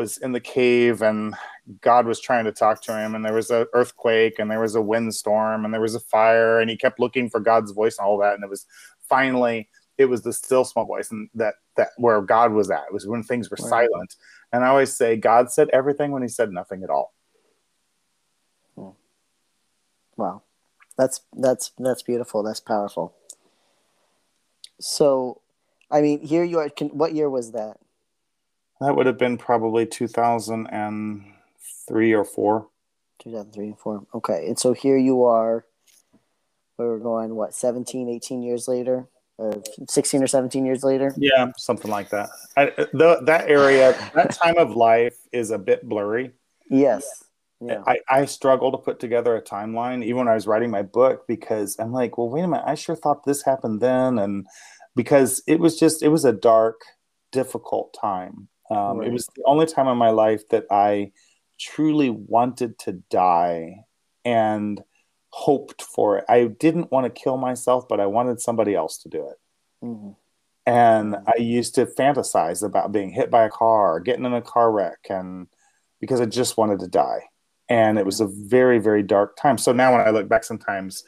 [0.00, 1.34] was in the cave and
[1.82, 4.74] God was trying to talk to him and there was an earthquake and there was
[4.74, 8.06] a windstorm and there was a fire and he kept looking for God's voice and
[8.06, 8.64] all that and it was
[9.10, 12.94] finally it was the still small voice and that that where God was at it
[12.94, 14.16] was when things were silent
[14.52, 17.12] and I always say God said everything when he said nothing at all.
[18.76, 18.96] Hmm.
[20.16, 20.42] Wow.
[20.96, 22.42] That's that's that's beautiful.
[22.42, 23.14] That's powerful.
[24.80, 25.42] So
[25.90, 27.76] I mean here you are can, what year was that?
[28.80, 32.66] That would have been probably 2003 or 4.
[33.22, 34.06] 2003 and 4.
[34.14, 34.46] Okay.
[34.46, 35.66] And so here you are.
[36.78, 39.06] We were going, what, 17, 18 years later?
[39.36, 41.12] Or 16 or 17 years later?
[41.16, 42.30] Yeah, something like that.
[42.56, 46.32] I, the, that area, that time of life is a bit blurry.
[46.70, 47.24] Yes.
[47.60, 47.82] Yeah.
[47.86, 51.26] I, I struggle to put together a timeline even when I was writing my book
[51.26, 54.18] because I'm like, well, wait a minute, I sure thought this happened then.
[54.18, 54.46] And
[54.96, 56.80] because it was just, it was a dark,
[57.30, 58.48] difficult time.
[58.70, 59.08] Um, right.
[59.08, 61.12] It was the only time in my life that I
[61.58, 63.84] truly wanted to die
[64.24, 64.82] and
[65.30, 66.24] hoped for it.
[66.28, 69.36] I didn't want to kill myself, but I wanted somebody else to do it.
[69.84, 70.10] Mm-hmm.
[70.66, 74.42] And I used to fantasize about being hit by a car, or getting in a
[74.42, 75.48] car wreck, and
[76.00, 77.24] because I just wanted to die.
[77.68, 79.56] And it was a very, very dark time.
[79.58, 81.02] So now when I look back, sometimes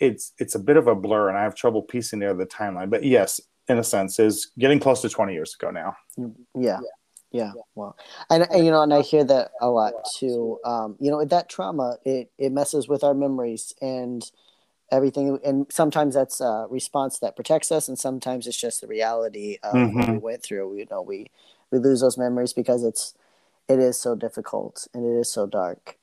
[0.00, 2.90] it's it's a bit of a blur, and I have trouble piecing together the timeline.
[2.90, 3.40] But yes,
[3.70, 5.96] in a sense, is getting close to 20 years ago now.
[6.54, 6.80] Yeah.
[7.32, 7.52] Yeah.
[7.76, 7.96] Well,
[8.28, 10.58] and, and you know, and I hear that a lot too.
[10.64, 14.28] Um, you know, that trauma, it, it messes with our memories and
[14.90, 15.38] everything.
[15.44, 17.86] And sometimes that's a response that protects us.
[17.86, 19.98] And sometimes it's just the reality of mm-hmm.
[19.98, 20.76] what we went through.
[20.76, 21.30] You know, we,
[21.70, 23.14] we lose those memories because it's,
[23.68, 25.96] it is so difficult and it is so dark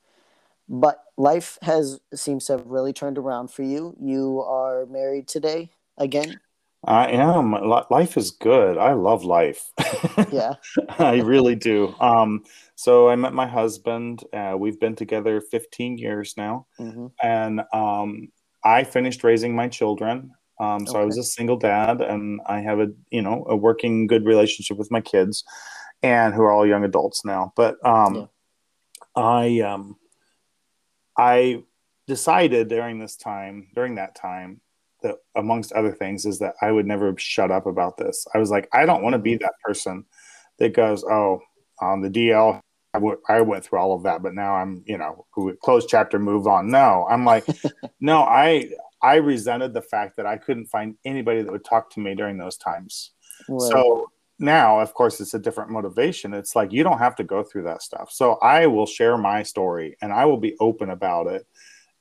[0.68, 5.70] but life has seems to have really turned around for you you are married today
[5.96, 6.38] again
[6.84, 7.52] I am.
[7.90, 8.78] Life is good.
[8.78, 9.72] I love life.
[10.30, 10.54] Yeah.
[10.98, 11.94] I really do.
[12.00, 12.44] Um,
[12.76, 14.22] so I met my husband.
[14.32, 16.66] Uh, we've been together 15 years now.
[16.78, 17.06] Mm-hmm.
[17.22, 18.28] And um,
[18.64, 20.32] I finished raising my children.
[20.60, 21.00] Um, so okay.
[21.00, 24.76] I was a single dad and I have a, you know, a working good relationship
[24.76, 25.44] with my kids
[26.02, 27.52] and who are all young adults now.
[27.56, 28.26] But um, yeah.
[29.16, 29.96] I, um,
[31.16, 31.64] I
[32.06, 34.60] decided during this time, during that time,
[35.02, 38.26] that amongst other things is that I would never shut up about this.
[38.34, 39.44] I was like, I don't want to be mm-hmm.
[39.44, 40.04] that person
[40.58, 41.40] that goes, oh,
[41.80, 42.60] on the DL,
[42.94, 45.26] I, w- I went through all of that, but now I'm, you know,
[45.62, 46.70] close chapter, move on.
[46.70, 47.46] No, I'm like,
[48.00, 48.70] no, I,
[49.02, 52.38] I resented the fact that I couldn't find anybody that would talk to me during
[52.38, 53.12] those times.
[53.48, 53.70] Right.
[53.70, 56.32] So now, of course, it's a different motivation.
[56.32, 58.10] It's like you don't have to go through that stuff.
[58.10, 61.46] So I will share my story and I will be open about it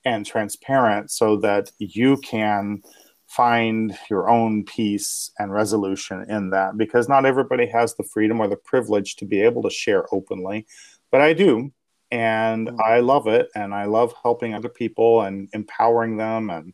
[0.06, 2.82] and transparent so that you can
[3.28, 6.78] find your own peace and resolution in that.
[6.78, 10.66] Because not everybody has the freedom or the privilege to be able to share openly
[11.12, 11.72] but i do.
[12.10, 12.82] And mm-hmm.
[12.82, 16.74] i love it and i love helping other people and empowering them and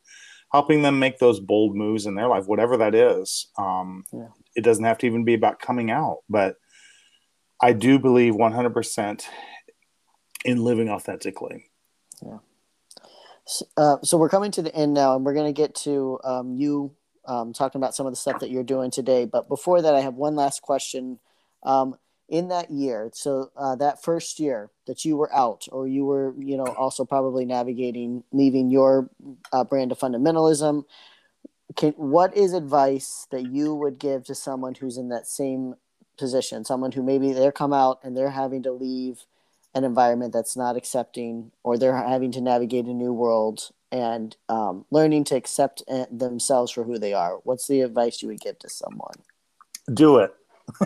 [0.52, 3.48] helping them make those bold moves in their life whatever that is.
[3.58, 4.28] Um, yeah.
[4.56, 6.58] it doesn't have to even be about coming out but
[7.62, 9.26] i do believe 100%
[10.46, 11.66] in living authentically.
[12.22, 12.40] Yeah
[13.78, 16.56] uh, so we're coming to the end now, and we're going to get to um,
[16.56, 19.26] you um, talking about some of the stuff that you're doing today.
[19.26, 21.20] But before that, I have one last question.
[21.64, 21.96] Um,
[22.30, 26.34] in that year, so uh, that first year that you were out, or you were,
[26.40, 29.10] you know, also probably navigating leaving your
[29.52, 30.84] uh, brand of fundamentalism.
[31.76, 35.76] Can, what is advice that you would give to someone who's in that same
[36.18, 36.66] position?
[36.66, 39.26] Someone who maybe they're come out and they're having to leave
[39.76, 44.86] an environment that's not accepting or they're having to navigate a new world and um,
[44.92, 48.58] learning to accept uh, themselves for who they are what's the advice you would give
[48.60, 49.16] to someone
[49.94, 50.34] do it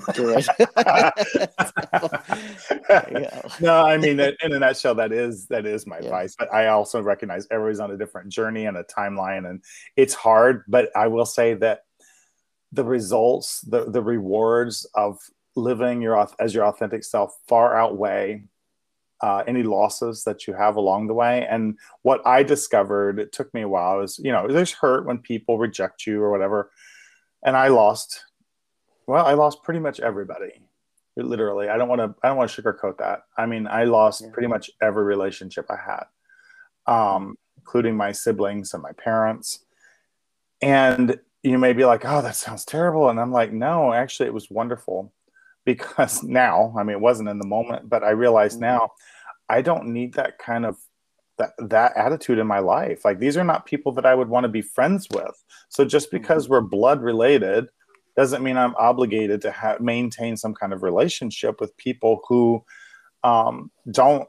[3.62, 6.06] no, I mean, in a nutshell, that is that is my yeah.
[6.06, 6.36] advice.
[6.38, 9.64] But I also recognize everybody's on a different journey and a timeline, and
[9.96, 10.64] it's hard.
[10.68, 11.84] But I will say that
[12.72, 15.20] the results, the the rewards of
[15.56, 18.44] living your as your authentic self far outweigh
[19.22, 21.46] uh, any losses that you have along the way.
[21.50, 25.20] And what I discovered, it took me a while, is you know, there's hurt when
[25.20, 26.72] people reject you or whatever.
[27.44, 28.26] And I lost,
[29.08, 30.62] well, I lost pretty much everybody.
[31.16, 32.14] Literally, I don't want to.
[32.22, 33.24] I don't want to sugarcoat that.
[33.36, 34.30] I mean, I lost yeah.
[34.32, 36.04] pretty much every relationship I had,
[36.86, 39.66] um, including my siblings and my parents.
[40.62, 44.34] And you may be like, "Oh, that sounds terrible," and I'm like, "No, actually, it
[44.34, 45.12] was wonderful."
[45.68, 48.62] Because now, I mean, it wasn't in the moment, but I realize mm-hmm.
[48.62, 48.92] now
[49.48, 50.78] I don't need that kind of
[51.38, 53.06] that that attitude in my life.
[53.06, 55.44] Like these are not people that I would want to be friends with.
[55.70, 56.54] So just because mm-hmm.
[56.54, 57.68] we're blood related
[58.16, 62.64] doesn't mean I'm obligated to ha- maintain some kind of relationship with people who
[63.24, 64.28] um, don't.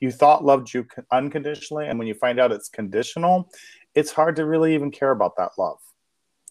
[0.00, 3.50] You thought loved you unconditionally, and when you find out it's conditional,
[3.94, 5.78] it's hard to really even care about that love.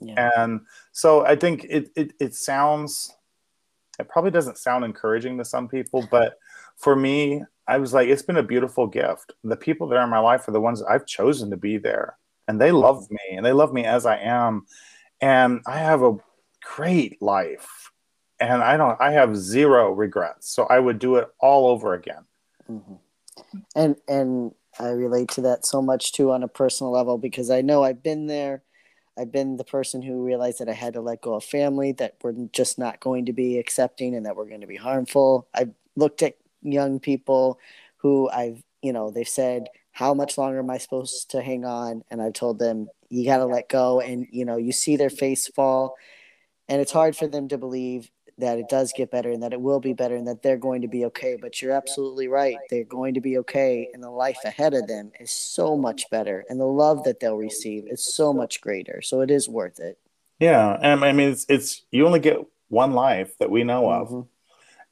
[0.02, 0.30] Yeah.
[0.36, 0.62] And
[0.94, 3.14] so I think it, it it sounds
[4.00, 6.38] it probably doesn't sound encouraging to some people, but
[6.78, 9.34] for me, I was like, it's been a beautiful gift.
[9.44, 12.18] The people that are in my life are the ones I've chosen to be there,
[12.48, 14.66] and they love me, and they love me as I am,
[15.22, 16.18] and I have a
[16.64, 17.92] great life,
[18.40, 20.50] and I don't, I have zero regrets.
[20.50, 22.26] So I would do it all over again.
[22.70, 22.96] Mm-hmm.
[23.76, 27.62] And and I relate to that so much too on a personal level because I
[27.62, 28.64] know I've been there
[29.18, 32.16] I've been the person who realized that I had to let go of family that
[32.24, 35.48] were just not going to be accepting and that were going to be harmful.
[35.54, 37.60] I've looked at young people
[37.98, 42.04] who I've, you know, they've said, How much longer am I supposed to hang on?
[42.10, 44.00] And I've told them, You got to let go.
[44.00, 45.96] And, you know, you see their face fall.
[46.70, 48.10] And it's hard for them to believe
[48.42, 50.82] that it does get better and that it will be better and that they're going
[50.82, 51.38] to be okay.
[51.40, 52.58] But you're absolutely right.
[52.70, 53.90] They're going to be okay.
[53.94, 56.44] And the life ahead of them is so much better.
[56.50, 59.02] And the love that they'll receive is so much greater.
[59.02, 59.98] So it is worth it.
[60.40, 60.78] Yeah.
[60.82, 62.38] And I mean, it's, it's you only get
[62.70, 64.10] one life that we know of.
[64.10, 64.28] Mm-hmm.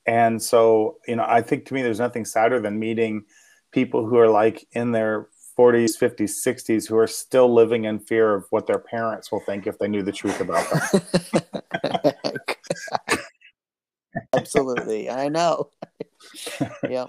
[0.05, 3.25] And so, you know, I think to me, there's nothing sadder than meeting
[3.71, 5.27] people who are like in their
[5.57, 9.67] 40s, 50s, 60s who are still living in fear of what their parents will think
[9.67, 11.01] if they knew the truth about them.
[14.33, 15.09] Absolutely.
[15.09, 15.69] I know.
[16.89, 17.05] yeah.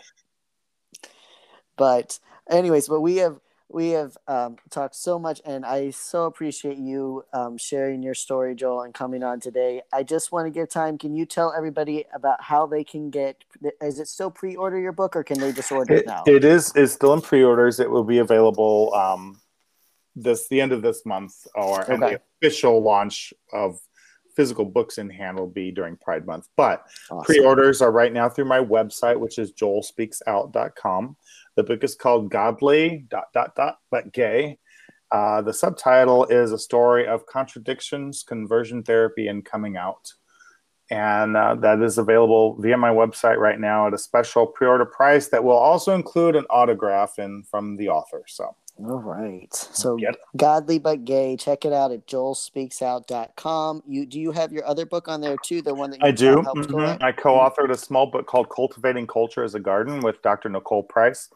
[1.77, 2.19] But
[2.51, 3.41] anyways, but we have
[3.73, 8.55] we have um, talked so much, and I so appreciate you um, sharing your story,
[8.55, 9.83] Joel, and coming on today.
[9.93, 10.99] I just want to give time.
[10.99, 13.45] Can you tell everybody about how they can get?
[13.81, 16.25] Is it still pre-order your book, or can they just order it, it now?
[16.27, 16.73] It is.
[16.75, 17.79] It's still in pre-orders.
[17.79, 19.41] It will be available um,
[20.17, 21.97] this the end of this month, or okay.
[21.97, 23.81] the official launch of
[24.35, 26.49] physical books in hand will be during Pride Month.
[26.57, 27.25] But awesome.
[27.25, 31.17] pre-orders are right now through my website, which is joelspeaksout.com.
[31.57, 34.59] The book is called Godly dot dot dot but gay.
[35.13, 40.13] Uh, the subtitle is a story of contradictions, conversion therapy, and coming out.
[40.91, 45.29] And uh, that is available via my website right now at a special pre-order price
[45.29, 48.25] that will also include an autograph in from the author.
[48.27, 49.53] So all right.
[49.53, 50.17] So yep.
[50.37, 51.37] godly but gay.
[51.37, 53.83] Check it out at joelspeaksout.com.
[53.87, 55.63] You do you have your other book on there too?
[55.63, 56.37] The one that I do.
[56.37, 57.03] Mm-hmm.
[57.03, 60.49] I co-authored a small book called Cultivating Culture as a Garden with Dr.
[60.49, 61.29] Nicole Price.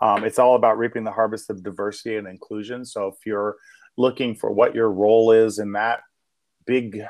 [0.00, 2.84] Um, it's all about reaping the harvest of diversity and inclusion.
[2.84, 3.56] So if you're
[3.96, 6.00] looking for what your role is in that
[6.66, 7.02] big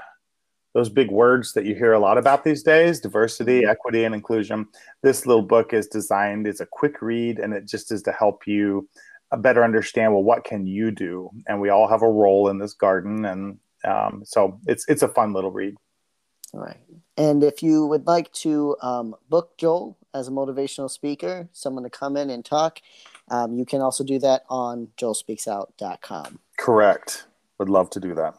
[0.74, 3.70] those big words that you hear a lot about these days diversity mm-hmm.
[3.70, 4.66] equity and inclusion
[5.02, 8.46] this little book is designed it's a quick read and it just is to help
[8.46, 8.88] you
[9.36, 11.30] better understand well what can you do?
[11.46, 15.08] And we all have a role in this garden and um, so it's it's a
[15.08, 15.74] fun little read.
[16.54, 16.78] All right.
[17.16, 21.90] And if you would like to um, book joel as a motivational speaker someone to
[21.90, 22.80] come in and talk
[23.30, 27.26] um, you can also do that on joelspeaksout.com correct.
[27.58, 28.34] Would love to do that.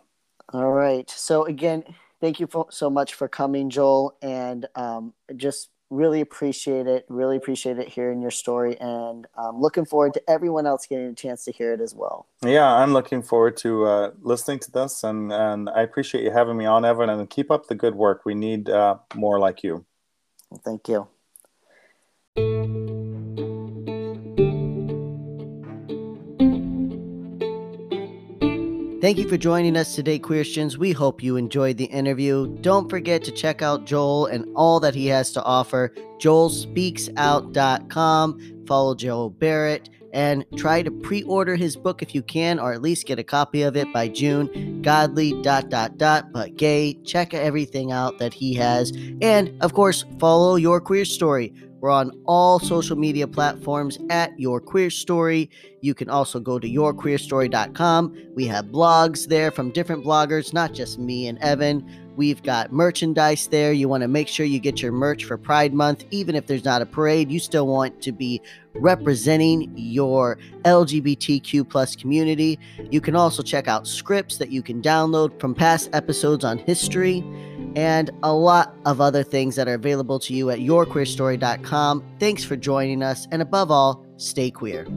[0.53, 1.09] All right.
[1.09, 1.83] So again
[2.19, 7.05] thank you for, so much for coming joel and um, just really appreciate it.
[7.09, 11.13] Really appreciate it hearing your story, and um, looking forward to everyone else getting a
[11.13, 12.27] chance to hear it as well.
[12.43, 16.57] Yeah, I'm looking forward to uh, listening to this, and and I appreciate you having
[16.57, 18.21] me on, Evan, and keep up the good work.
[18.25, 19.85] We need uh, more like you.
[20.49, 21.07] Well, thank you.
[29.01, 30.77] Thank you for joining us today, Christians.
[30.77, 32.53] We hope you enjoyed the interview.
[32.59, 35.93] Don't forget to check out Joel and all that he has to offer.
[36.17, 38.65] JoelSpeaksOut.com.
[38.67, 43.07] Follow Joel Barrett and try to pre-order his book if you can, or at least
[43.07, 44.81] get a copy of it by June.
[44.81, 46.95] Godly dot dot dot, but gay.
[47.05, 48.91] Check everything out that he has,
[49.21, 51.53] and of course, follow your queer story.
[51.81, 55.49] We're on all social media platforms at Your Queer Story.
[55.81, 58.17] You can also go to yourqueerstory.com.
[58.35, 61.89] We have blogs there from different bloggers, not just me and Evan.
[62.17, 63.71] We've got merchandise there.
[63.71, 66.03] You want to make sure you get your merch for Pride Month.
[66.11, 68.41] Even if there's not a parade, you still want to be
[68.73, 72.59] representing your LGBTQ plus community.
[72.91, 77.23] You can also check out scripts that you can download from past episodes on history
[77.75, 82.03] and a lot of other things that are available to you at yourqueerstory.com.
[82.19, 84.87] Thanks for joining us, and above all, stay queer.